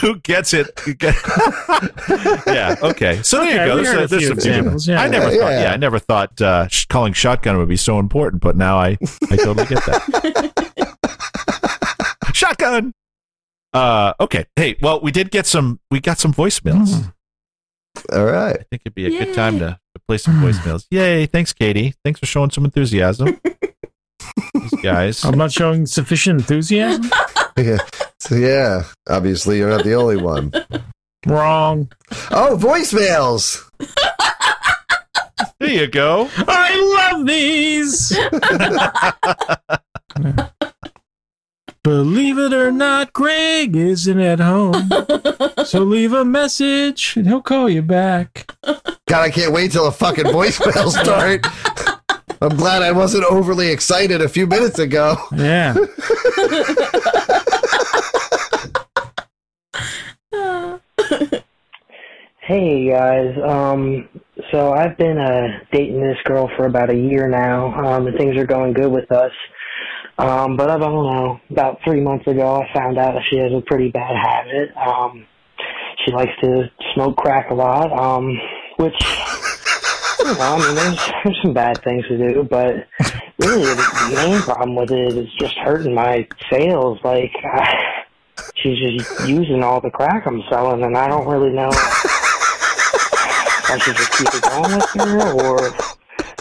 [0.00, 0.78] who gets it.
[0.80, 1.14] who get-
[2.46, 2.76] yeah.
[2.82, 3.22] Okay.
[3.22, 3.76] So there Okay, you go.
[3.76, 5.00] There's, a, a there's few some examples, yeah.
[5.02, 5.50] I never Yeah, thought.
[5.50, 5.62] yeah.
[5.62, 8.98] Yeah, I never thought uh, sh- calling shotgun would be so important, but now I
[9.30, 10.87] I totally get that.
[12.38, 12.92] Shotgun.
[13.72, 14.14] Uh.
[14.20, 14.46] Okay.
[14.56, 14.76] Hey.
[14.80, 15.80] Well, we did get some.
[15.90, 16.88] We got some voicemails.
[16.88, 17.12] Mm.
[18.12, 18.54] All right.
[18.54, 20.86] I think it'd be a good time to, to play some voicemails.
[20.90, 21.26] Yay!
[21.26, 21.94] Thanks, Katie.
[22.04, 23.40] Thanks for showing some enthusiasm.
[24.54, 25.24] These guys.
[25.24, 27.10] I'm not showing sufficient enthusiasm.
[27.58, 27.78] Yeah.
[28.20, 28.84] So, yeah.
[29.08, 30.52] Obviously, you're not the only one.
[31.26, 31.90] Wrong.
[32.30, 33.68] Oh, voicemails.
[35.58, 36.30] There you go.
[36.36, 38.16] I love these.
[41.88, 44.90] Believe it or not, Greg isn't at home.
[45.64, 48.54] So leave a message and he'll call you back.
[48.62, 51.46] God, I can't wait till the fucking voicemails start.
[52.42, 55.16] I'm glad I wasn't overly excited a few minutes ago.
[55.34, 55.74] Yeah.
[62.40, 64.08] Hey guys, um,
[64.50, 68.38] so I've been uh, dating this girl for about a year now, um, and things
[68.38, 69.32] are going good with us.
[70.18, 73.52] Um, but I don't know, about three months ago, I found out that she has
[73.52, 74.76] a pretty bad habit.
[74.76, 75.24] Um,
[76.04, 78.36] she likes to smoke crack a lot, um,
[78.78, 79.00] which,
[80.18, 82.88] you know, I mean, there's, there's some bad things to do, but
[83.38, 86.98] really the main problem with it is just hurting my sales.
[87.04, 88.02] Like, I,
[88.56, 91.68] she's just using all the crack I'm selling, and I don't really know.
[91.68, 91.76] if
[93.70, 95.70] I should just keep it going with her, or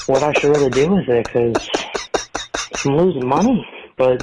[0.08, 1.70] what I should really do with it, because
[2.86, 3.66] I'm losing money,
[3.98, 4.22] but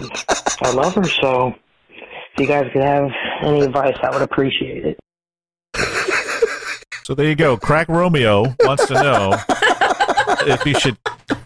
[0.62, 1.54] I love her, so
[1.88, 3.10] if you guys could have
[3.42, 4.98] any advice, I would appreciate it.
[7.04, 7.56] So there you go.
[7.58, 9.34] Crack Romeo wants to know
[10.46, 10.96] if he should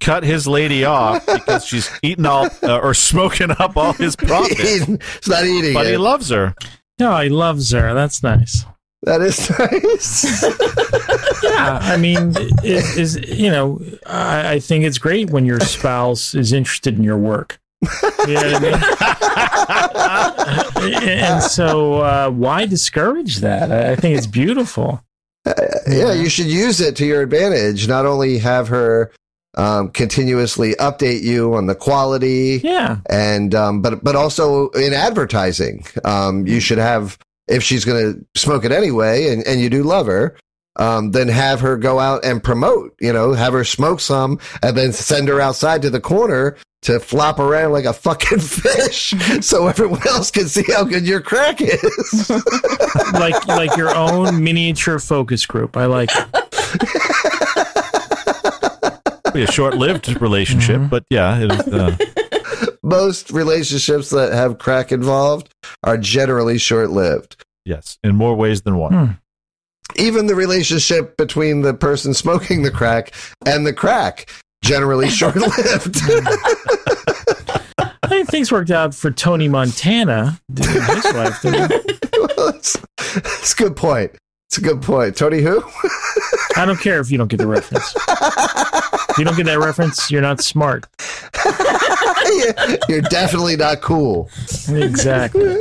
[0.01, 4.61] cut his lady off because she's eating all uh, or smoking up all his profits.
[4.61, 4.89] He's
[5.29, 5.91] not eating But it.
[5.91, 6.55] he loves her.
[7.01, 7.93] No, he loves her.
[7.93, 8.65] That's nice.
[9.03, 10.43] That is nice.
[11.43, 12.33] Yeah, I mean,
[12.65, 17.05] it is you know, I, I think it's great when your spouse is interested in
[17.05, 17.59] your work.
[18.27, 18.61] You know I
[20.81, 20.95] mean?
[21.09, 23.71] and so, uh, why discourage that?
[23.71, 25.03] I I think it's beautiful.
[25.87, 27.89] yeah, you should use it to your advantage.
[27.89, 29.13] Not only have her
[29.57, 35.85] um, continuously update you on the quality, Yeah, and um, but but also in advertising,
[36.05, 37.17] um, you should have
[37.49, 40.37] if she's going to smoke it anyway, and, and you do love her.
[40.77, 44.77] Um, then have her go out and promote, you know, have her smoke some and
[44.77, 49.67] then send her outside to the corner to flop around like a fucking fish so
[49.67, 52.31] everyone else can see how good your crack is.
[53.15, 55.77] like like your own miniature focus group.
[55.77, 56.11] I like.
[56.13, 56.49] It.
[59.35, 61.97] Be a short-lived relationship, but yeah, it is, uh,
[62.89, 65.53] Most relationships that have crack involved
[65.85, 67.45] are generally short lived.
[67.65, 68.93] yes, in more ways than one.
[68.93, 69.13] Hmm.
[69.97, 73.13] even the relationship between the person smoking the crack
[73.47, 74.31] and the crack
[74.65, 75.97] generally short lived.
[78.03, 81.43] I think things worked out for Tony Montana, and his wife.
[81.43, 82.01] didn't it?
[82.37, 82.77] that's,
[83.15, 84.13] that's a good point.
[84.49, 85.15] It's a good point.
[85.17, 85.63] Tony who?
[86.57, 87.95] I don't care if you don't get the reference.
[89.11, 90.87] If you don't get that reference, you're not smart.
[92.89, 94.31] You're definitely not cool.
[94.69, 95.57] Exactly.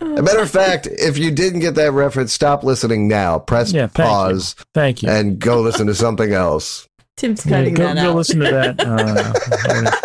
[0.00, 3.38] A matter of fact, if you didn't get that reference, stop listening now.
[3.38, 4.04] Press Yeah, thank you.
[4.04, 5.08] pause Thank you.
[5.10, 6.88] and go listen to something else.
[7.16, 8.16] Tim's Yeah, cutting go, that go out.
[8.16, 8.80] listen to that.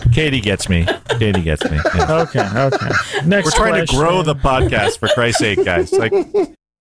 [0.00, 0.84] Uh, Katie gets me.
[1.18, 1.78] Katie gets me.
[1.94, 2.12] Yeah.
[2.22, 2.88] okay, okay.
[3.24, 5.92] Next We're trying to grow the podcast for Christ's sake, guys.
[5.92, 6.12] Like,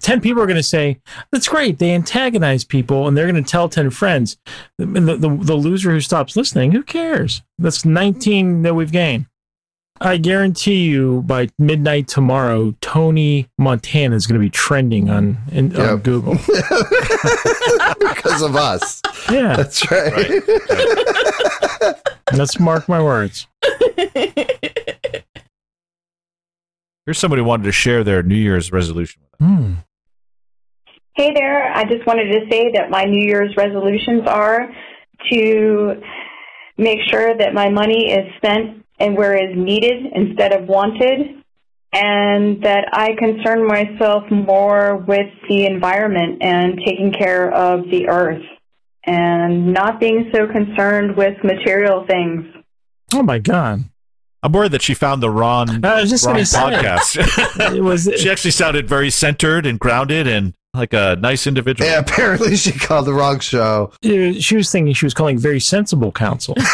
[0.01, 0.99] 10 people are going to say,
[1.31, 1.79] that's great.
[1.79, 4.37] They antagonize people and they're going to tell 10 friends.
[4.77, 7.41] The, the, the, the loser who stops listening, who cares?
[7.57, 9.25] That's 19 that we've gained.
[9.99, 15.75] I guarantee you by midnight tomorrow, Tony Montana is going to be trending on, in,
[15.75, 16.33] on Google.
[17.99, 19.01] because of us.
[19.31, 20.43] Yeah, That's right.
[22.33, 23.47] let's mark my words.
[27.07, 29.47] Here's somebody who wanted to share their New Year's resolution with us.
[29.47, 29.73] Hmm.
[31.15, 31.71] Hey there.
[31.73, 34.69] I just wanted to say that my New Year's resolutions are
[35.31, 36.01] to
[36.77, 41.43] make sure that my money is spent and where is needed instead of wanted,
[41.93, 48.43] and that I concern myself more with the environment and taking care of the earth
[49.05, 52.43] and not being so concerned with material things.
[53.13, 53.85] Oh my God.
[54.43, 57.73] I'm worried that she found the wrong, I was just wrong going to say, podcast.
[57.75, 61.89] it was, she actually sounded very centered and grounded and like a nice individual.
[61.89, 63.91] Yeah, apparently she called the wrong show.
[64.03, 66.53] she was thinking she was calling very sensible counsel.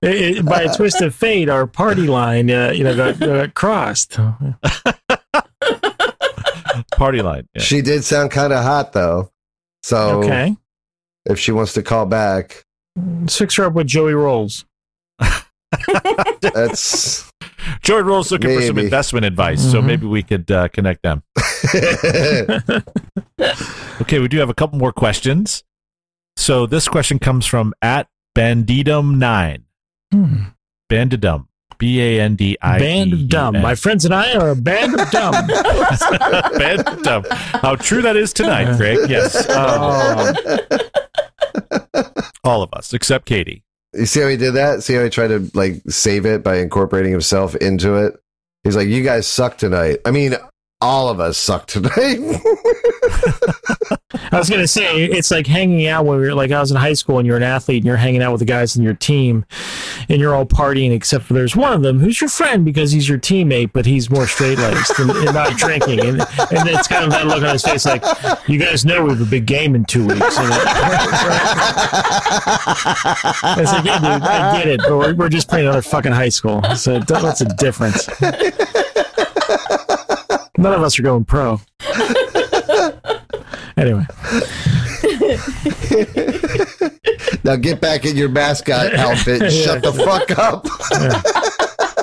[0.00, 3.54] It- it- by a twist of fate, our party line, uh, you know, got, got
[3.54, 4.18] crossed.
[6.92, 7.46] Party line.
[7.54, 7.62] Yeah.
[7.62, 9.30] she did sound kind of hot though.
[9.82, 10.56] So Okay,
[11.26, 12.64] if she wants to call back,
[12.96, 14.64] let's her up with Joey Rolls.
[16.40, 17.30] that's
[17.82, 19.84] Joey Roll's looking for some investment advice, so Mhm.
[19.86, 21.22] maybe we could uh, connect them.
[24.00, 25.64] Okay, we do have a couple more questions.
[26.36, 29.62] So this question comes from at Bandidum9.
[30.12, 30.36] Hmm.
[30.90, 31.46] Bandidum.
[31.78, 32.78] B A N D I.
[32.78, 33.60] Band of dumb.
[33.60, 35.34] My friends and I are a band of dumb.
[35.34, 37.26] Bandidum.
[37.60, 39.10] How true that is tonight, Greg.
[39.10, 39.48] Yes.
[39.50, 40.34] Um,
[42.48, 43.62] all of us, except Katie.
[43.94, 44.82] You see how he did that?
[44.82, 48.14] See how he tried to like save it by incorporating himself into it?
[48.64, 50.34] He's like, "You guys suck tonight." I mean,
[50.80, 52.16] all of us suck today.
[54.30, 56.92] I was gonna say it's like hanging out when were like I was in high
[56.92, 59.44] school and you're an athlete and you're hanging out with the guys in your team
[60.08, 63.08] and you're all partying except for there's one of them who's your friend because he's
[63.08, 67.04] your teammate but he's more straight laced and, and not drinking and and it's kind
[67.04, 68.02] of that look on his face like
[68.48, 70.20] you guys know we have a big game in two weeks.
[70.20, 70.28] It-
[72.50, 76.28] I said, yeah, dude, I get it, but we're, we're just playing another fucking high
[76.28, 76.62] school.
[76.76, 78.06] So that's a difference?
[80.58, 81.58] None of us are going pro.
[83.78, 84.02] Anyway.
[87.44, 90.66] now get back in your mascot outfit and shut the fuck up.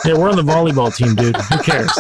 [0.06, 1.36] Yeah, we're on the volleyball team, dude.
[1.36, 1.92] Who cares?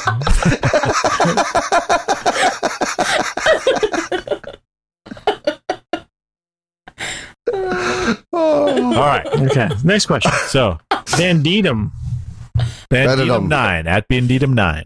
[8.31, 9.27] All right.
[9.27, 9.67] Okay.
[9.83, 10.31] Next question.
[10.47, 11.91] So, Bandidum.
[12.89, 13.47] Bandidum Bandidum.
[13.49, 14.85] 9 at Bandidum 9.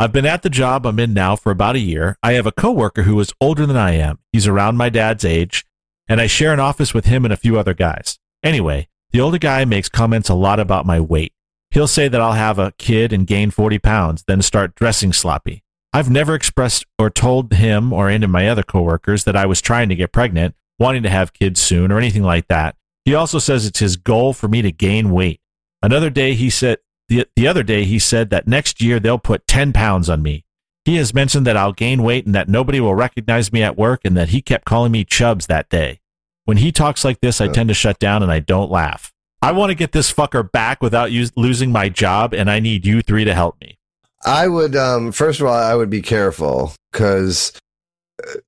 [0.00, 2.16] I've been at the job I'm in now for about a year.
[2.22, 4.20] I have a coworker who is older than I am.
[4.30, 5.66] He's around my dad's age,
[6.06, 8.20] and I share an office with him and a few other guys.
[8.44, 11.32] Anyway, the older guy makes comments a lot about my weight.
[11.72, 15.64] He'll say that I'll have a kid and gain 40 pounds, then start dressing sloppy.
[15.92, 19.60] I've never expressed or told him or any of my other coworkers that I was
[19.60, 22.76] trying to get pregnant, wanting to have kids soon, or anything like that.
[23.04, 25.40] He also says it's his goal for me to gain weight.
[25.82, 26.78] Another day he said
[27.08, 30.44] the, the other day he said that next year they'll put 10 pounds on me.
[30.84, 34.00] He has mentioned that I'll gain weight and that nobody will recognize me at work
[34.04, 36.00] and that he kept calling me chubs that day.
[36.44, 39.12] When he talks like this, I tend to shut down and I don't laugh.
[39.42, 42.86] I want to get this fucker back without us- losing my job and I need
[42.86, 43.78] you three to help me.
[44.24, 47.52] I would, um, first of all, I would be careful because,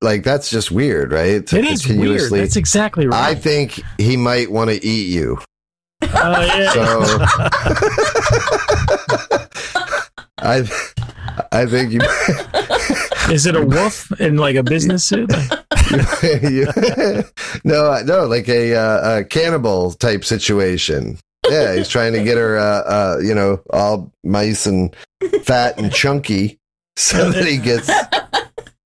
[0.00, 1.46] like, that's just weird, right?
[1.46, 2.32] To It is weird.
[2.32, 3.30] That's exactly right.
[3.30, 5.38] I think he might want to eat you.
[6.02, 6.72] Oh, yeah.
[6.72, 7.02] So
[10.38, 10.64] I,
[11.52, 12.00] I think you,
[13.32, 15.30] Is it a wolf in like a business suit?
[17.64, 21.18] no, no, like a, uh, a cannibal type situation.
[21.48, 24.94] Yeah, he's trying to get her, uh, uh, you know, all mice and
[25.42, 26.58] fat and chunky,
[26.96, 27.90] so that he gets.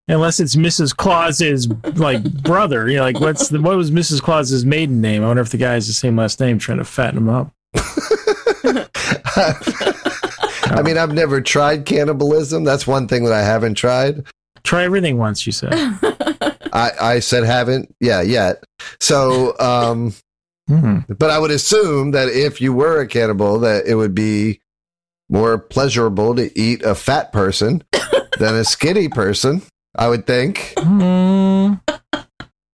[0.06, 0.94] Unless it's Mrs.
[0.94, 2.88] Claus's like brother.
[2.88, 4.20] You know, like what's the, what was Mrs.
[4.20, 5.22] Claus's maiden name?
[5.24, 7.52] I wonder if the guy has the same last name trying to fatten him up.
[9.36, 12.64] I mean, I've never tried cannibalism.
[12.64, 14.24] That's one thing that I haven't tried.
[14.62, 15.72] Try everything once, you said.
[16.72, 18.62] I, I said haven't, yeah, yet.
[19.00, 20.14] So, um,
[20.66, 21.00] Hmm.
[21.18, 24.60] but I would assume that if you were a cannibal, that it would be
[25.28, 27.84] more pleasurable to eat a fat person
[28.38, 29.60] than a skinny person.
[29.96, 30.74] I would think.
[30.78, 31.74] Hmm.
[32.12, 32.24] I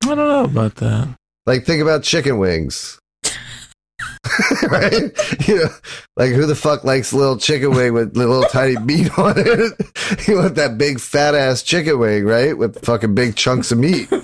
[0.02, 1.08] don't know about that.
[1.46, 2.98] Like, think about chicken wings.
[4.70, 5.12] right?
[5.48, 5.68] You know,
[6.16, 10.28] like who the fuck likes a little chicken wing with little tiny meat on it?
[10.28, 12.56] you want that big fat ass chicken wing, right?
[12.56, 14.08] With fucking big chunks of meat.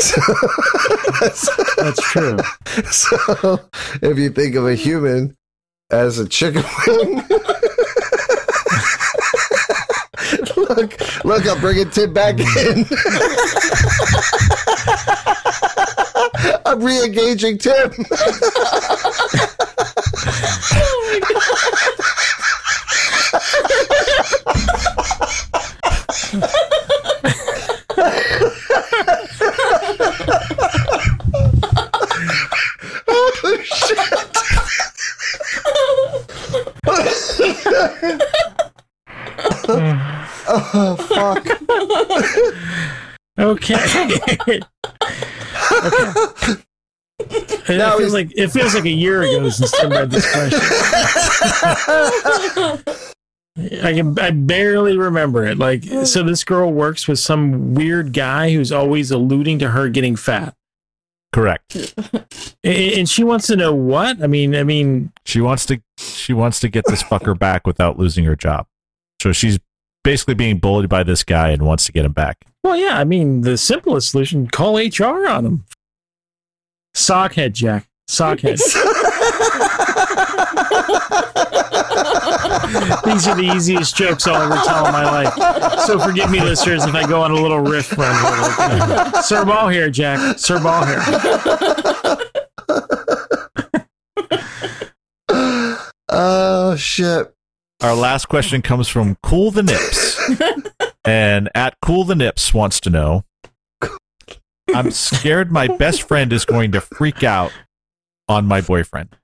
[0.00, 0.20] So,
[1.76, 2.38] That's true.
[2.92, 3.58] so
[4.00, 5.36] if you think of a human
[5.90, 7.24] as a chicken wing,
[10.68, 12.66] look, look, I'm bringing Tim back mm.
[12.66, 12.84] in.
[16.66, 17.92] I'm re-engaging Tim.
[20.70, 21.42] oh my God.
[33.08, 33.98] oh, shit!
[39.68, 41.46] Oh fuck!
[43.38, 43.74] Okay.
[43.76, 44.60] okay.
[47.20, 50.60] It Now feels like it feels like a year ago since Tim read this question.
[53.82, 55.58] I can I barely remember it.
[55.58, 60.14] Like so this girl works with some weird guy who's always alluding to her getting
[60.16, 60.54] fat.
[61.32, 61.74] Correct.
[62.64, 64.22] A- And she wants to know what?
[64.22, 67.98] I mean, I mean, She wants to she wants to get this fucker back without
[67.98, 68.66] losing her job.
[69.20, 69.58] So she's
[70.04, 72.38] basically being bullied by this guy and wants to get him back.
[72.62, 75.64] well, yeah, I mean, the simplest solution, call HR on him.
[76.96, 77.88] Sockhead, Jack.
[78.08, 78.58] Sockhead.
[83.04, 85.34] These are the easiest jokes I'll ever tell in my life.
[85.86, 88.96] So forgive me, listeners, if I go on a little riff run here.
[88.96, 90.38] Like, Sir Ball here, Jack.
[90.38, 91.02] Sir Ball here.
[96.10, 97.34] Oh shit!
[97.80, 100.18] Our last question comes from Cool the Nips.
[101.04, 103.24] and at Cool the Nips wants to know
[104.74, 107.52] I'm scared my best friend is going to freak out
[108.28, 109.16] on my boyfriend.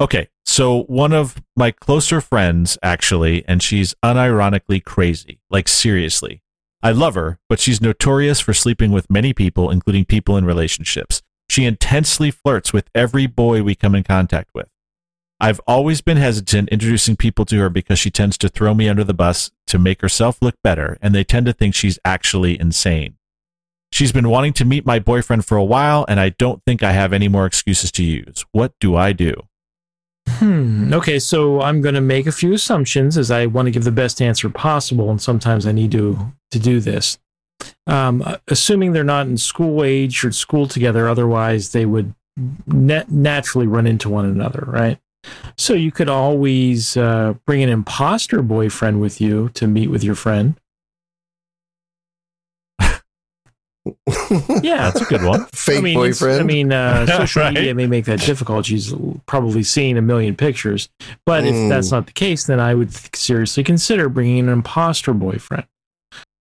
[0.00, 6.42] Okay, so one of my closer friends, actually, and she's unironically crazy, like seriously.
[6.82, 11.22] I love her, but she's notorious for sleeping with many people, including people in relationships.
[11.50, 14.68] She intensely flirts with every boy we come in contact with.
[15.40, 19.04] I've always been hesitant introducing people to her because she tends to throw me under
[19.04, 23.16] the bus to make herself look better, and they tend to think she's actually insane.
[23.92, 26.92] She's been wanting to meet my boyfriend for a while, and I don't think I
[26.92, 28.44] have any more excuses to use.
[28.52, 29.34] What do I do?
[30.28, 30.92] Hmm.
[30.92, 33.90] Okay, so I'm going to make a few assumptions as I want to give the
[33.90, 37.18] best answer possible, and sometimes I need to to do this.
[37.86, 42.14] Um, assuming they're not in school age or school together, otherwise they would
[42.66, 44.98] naturally run into one another, right?
[45.56, 50.14] So you could always uh, bring an imposter boyfriend with you to meet with your
[50.14, 50.54] friend.
[54.62, 55.46] Yeah, That's a good one.
[55.46, 56.40] Fake I mean, boyfriend.
[56.40, 57.54] I mean, uh, social Right.
[57.54, 58.66] media may make that difficult.
[58.66, 58.94] She's
[59.26, 60.88] probably seen a million pictures.
[61.26, 61.68] But if Mm.
[61.70, 65.64] that's not the case, then I would th- seriously consider bringing an imposter boyfriend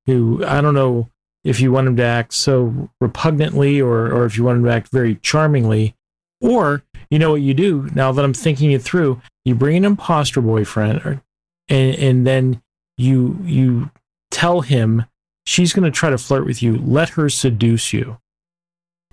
[0.06, 1.10] who I don't know
[1.44, 4.72] if you want him to act so repugnantly or, or if you want him to
[4.72, 5.96] act very charmingly.
[6.42, 9.86] Or, you know what you do now that I'm thinking it through, you bring an
[9.86, 11.22] imposter boyfriend or,
[11.68, 12.62] and, and then
[12.98, 13.92] you, you
[14.32, 15.06] tell him
[15.46, 16.78] she's going to try to flirt with you.
[16.78, 18.18] Let her seduce you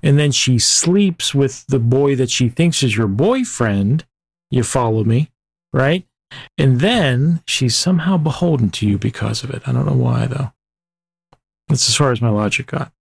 [0.02, 4.04] and then she sleeps with the boy that she thinks is your boyfriend.
[4.50, 5.30] You follow me,
[5.72, 6.06] right?
[6.58, 9.62] And then she's somehow beholden to you because of it.
[9.66, 10.52] I don't know why, though.
[11.68, 12.92] That's as far as my logic got.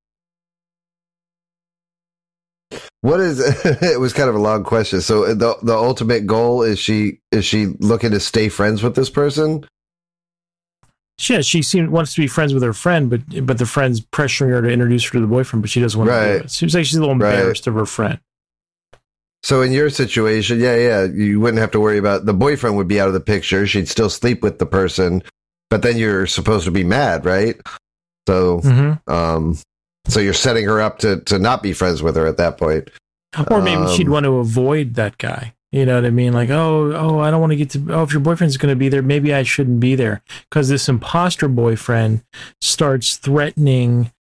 [3.02, 3.40] What is
[3.82, 5.02] it was kind of a long question.
[5.02, 9.10] So the the ultimate goal is she is she looking to stay friends with this
[9.10, 9.66] person?
[11.30, 14.50] Yeah, she seems wants to be friends with her friend, but but the friend's pressuring
[14.50, 16.42] her to introduce her to the boyfriend, but she doesn't want to do Right.
[16.46, 16.52] it.
[16.52, 17.34] Seems like she's a little Right.
[17.36, 18.20] embarrassed of her friend.
[19.44, 22.88] So in your situation, yeah, yeah, you wouldn't have to worry about the boyfriend would
[22.88, 23.66] be out of the picture.
[23.68, 25.22] She'd still sleep with the person,
[25.70, 27.56] but then you're supposed to be mad, right?
[28.28, 29.12] So Mm-hmm.
[29.14, 29.58] um
[30.08, 32.89] so you're setting her up to to not be friends with her at that point.
[33.51, 35.53] Or maybe she'd Um, want to avoid that guy.
[35.72, 36.32] You know what I mean?
[36.32, 37.86] Like, oh, oh, I don't want to get to.
[37.93, 40.88] Oh, if your boyfriend's going to be there, maybe I shouldn't be there because this
[40.88, 42.24] imposter boyfriend
[42.62, 44.12] starts threatening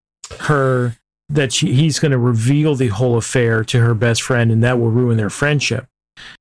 [0.41, 0.97] her
[1.29, 4.79] that she, he's going to reveal the whole affair to her best friend, and that
[4.79, 5.87] will ruin their friendship.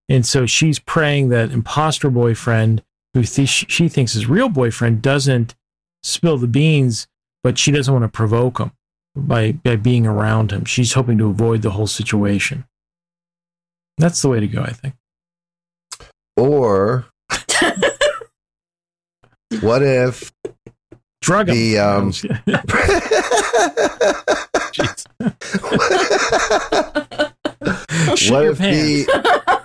[0.09, 2.83] And so she's praying that imposter boyfriend,
[3.15, 5.55] who th- she thinks is real boyfriend, doesn't
[6.03, 7.07] spill the beans,
[7.45, 8.73] but she doesn't want to provoke him
[9.17, 10.65] by, by being around him.
[10.65, 12.65] She's hoping to avoid the whole situation.
[13.99, 14.95] That's the way to go, I think.
[16.37, 17.07] Or
[19.61, 20.33] what if
[21.25, 21.55] Drug him.
[21.55, 22.07] The, um,
[28.29, 29.07] what if the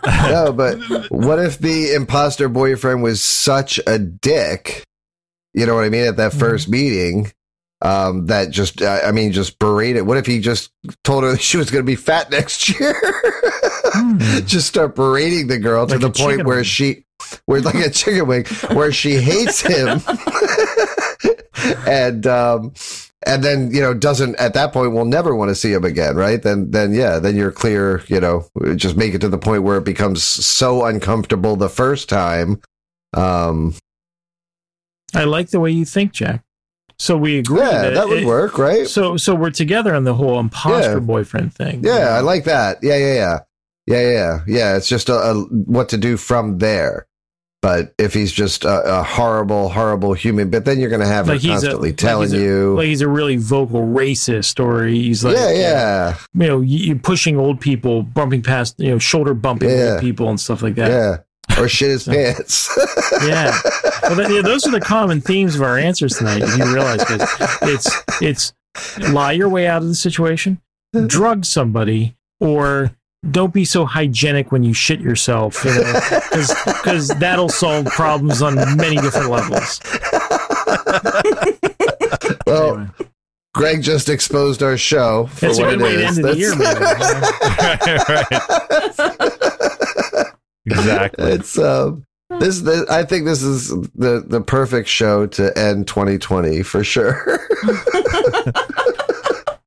[0.32, 0.80] no, but
[1.12, 4.86] what if the imposter boyfriend was such a dick?
[5.54, 6.06] You know what I mean?
[6.06, 7.34] At that 1st meeting,
[7.82, 10.06] um, that just I I mean, just berated.
[10.06, 10.72] What if he just
[11.04, 12.96] told her that she was going to be fat next year?
[14.46, 16.02] just start berating the girl to Hmm.
[16.02, 16.64] The point where wing.
[16.64, 17.06] she,
[17.46, 20.02] where like a chicken wing, where she hates him,
[21.88, 22.74] and um,
[23.26, 26.16] and then you know doesn't at that point will never want to see him again,
[26.16, 26.42] right?
[26.42, 28.04] Then then yeah, then you're clear.
[28.08, 32.10] You know, just make it to the point where it becomes so uncomfortable the first
[32.10, 32.62] time.
[33.14, 33.74] Um,
[35.16, 36.44] I like the way you think, Jack.
[37.00, 37.60] So we agree.
[37.62, 38.88] yeah, that would it- work, right?
[38.88, 41.00] So so we're together on the whole imposter Yeah.
[41.00, 41.82] boyfriend thing.
[41.84, 42.80] Yeah, I like that.
[42.84, 43.40] Yeah, yeah, yeah,
[43.88, 44.40] yeah, yeah, yeah.
[44.48, 47.06] Yeah, it's just a, a what to do from there.
[47.62, 51.28] But if he's just a, a horrible, horrible human, but then you're going to have
[51.28, 54.86] Like a- constantly like telling he's a- you, Like he's a really vocal racist, or
[54.86, 58.98] he's like, yeah, yeah, you know, you, you pushing old people, bumping past, you know,
[58.98, 59.92] shoulder bumping Yeah.
[59.96, 60.90] old people and stuff like that.
[60.90, 61.18] yeah,
[61.60, 62.70] or shit his So- pants.
[63.26, 63.58] yeah.
[64.04, 66.42] Well, th- yeah, those are the common themes of our answers tonight.
[66.44, 67.22] If you realize, 'cause
[67.64, 67.90] it's
[68.22, 68.54] it's
[69.12, 70.60] lie your way out of the situation,
[71.08, 72.92] drug somebody, or
[73.30, 76.00] don't be so hygienic when you shit yourself, you know,
[76.66, 79.82] because that'll solve problems on many different levels.
[82.48, 82.90] well, Anyway,
[83.54, 86.18] Greg just exposed our show for that's a what good it way to is.
[86.18, 87.92] end the year, That's-
[88.98, 89.80] man.
[90.72, 91.32] exactly.
[91.32, 92.06] it's um
[92.40, 97.40] this, this I think this is the the perfect show to end 2020 for sure.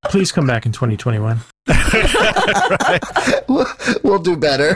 [0.06, 1.40] Please come back in 2021.
[3.48, 3.66] we'll,
[4.02, 4.74] we'll do better.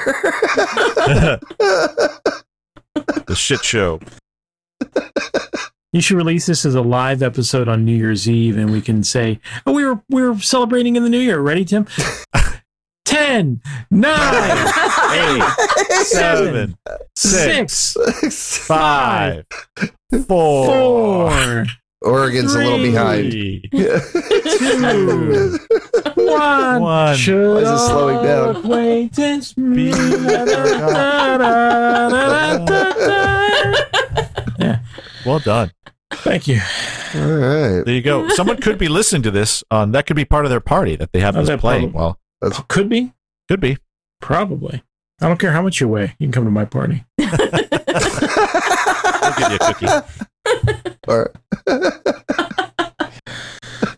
[3.26, 4.00] the shit show.
[5.92, 9.02] You should release this as a live episode on New Year's Eve, and we can
[9.02, 11.86] say, "Oh, we were we were celebrating in the New Year." Ready, Tim?
[13.06, 14.66] Ten, nine,
[15.16, 15.42] Eight,
[16.06, 16.76] seven,
[17.16, 17.72] seven, six,
[18.20, 19.44] six, five,
[20.26, 21.66] four, four,
[22.02, 23.32] Oregon's a little behind.
[23.32, 23.62] Three,
[24.58, 25.58] Two,
[26.14, 26.82] one.
[26.82, 27.16] one.
[27.16, 28.56] Should Why is it slowing down?
[28.56, 29.92] acquaintance Be-
[34.58, 34.80] Yeah.
[35.24, 35.72] Well done.
[36.12, 36.60] Thank you.
[37.14, 37.82] All right.
[37.84, 38.28] There you go.
[38.30, 41.12] Someone could be listening to this on that could be part of their party that
[41.12, 41.92] they have Oh, this playing.
[41.92, 43.12] probably- Well, Could be.
[43.48, 43.76] could be.
[44.20, 44.82] Probably.
[45.20, 46.14] I don't care how much you weigh.
[46.18, 47.04] You can come to my party.
[47.18, 47.28] I'll
[49.38, 49.86] give you a cookie.
[51.08, 51.32] Or-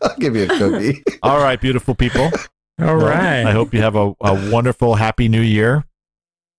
[0.01, 1.03] I'll give you a cookie.
[1.23, 2.25] All right, beautiful people.
[2.25, 2.31] All
[2.77, 3.43] Well, right.
[3.45, 5.83] I hope you have a, a wonderful, happy new year.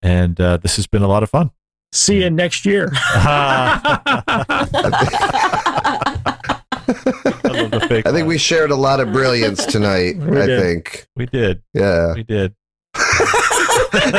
[0.02, 1.50] And uh, this has been a lot of fun.
[1.92, 2.90] See you next year.
[2.94, 4.00] I
[7.44, 8.26] love the fake I think laugh.
[8.26, 10.16] we shared a lot of brilliance tonight.
[10.16, 10.60] We I did.
[10.60, 11.06] think.
[11.16, 11.62] we did.
[11.74, 12.14] Yeah.
[12.14, 12.54] We did.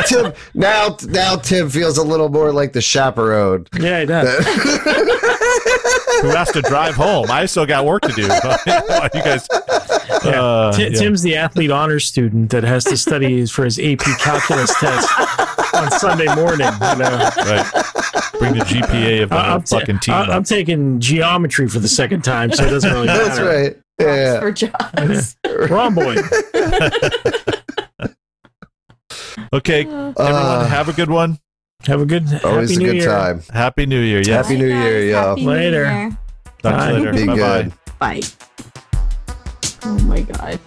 [0.08, 3.66] Tim now now Tim feels a little more like the chaperone.
[3.80, 4.46] yeah, he does.
[6.22, 7.32] Who has to drive home?
[7.32, 8.22] I still got work to do.
[8.24, 9.48] you guys.
[10.24, 10.90] Uh, Ti- yeah.
[11.00, 15.10] Tim's the athlete honors student that has to study for his AP calculus test
[15.74, 16.68] on Sunday morning.
[16.68, 17.30] You know?
[17.38, 17.66] right.
[18.40, 20.14] Bring the GPA of the I- whole I'm, ta- fucking team.
[20.14, 20.30] I- up.
[20.30, 23.26] I'm taking geometry for the second time, so it doesn't really matter.
[23.26, 23.78] That's right.
[24.00, 24.40] Yeah.
[24.40, 25.38] For jobs.
[25.70, 26.16] Wrong boy.
[29.54, 31.40] Okay, Uh, everyone, have a good one.
[31.86, 33.06] Have a good, Always happy a New good Year.
[33.06, 33.42] time.
[33.52, 34.22] Happy New Year.
[34.22, 34.46] Yes.
[34.46, 35.36] Happy New Year, y'all.
[35.36, 36.12] Later.
[36.62, 37.14] Talk to you later.
[37.14, 37.36] Be Bye bye.
[37.36, 37.74] good.
[38.00, 38.22] Bye.
[39.84, 40.60] Oh my god.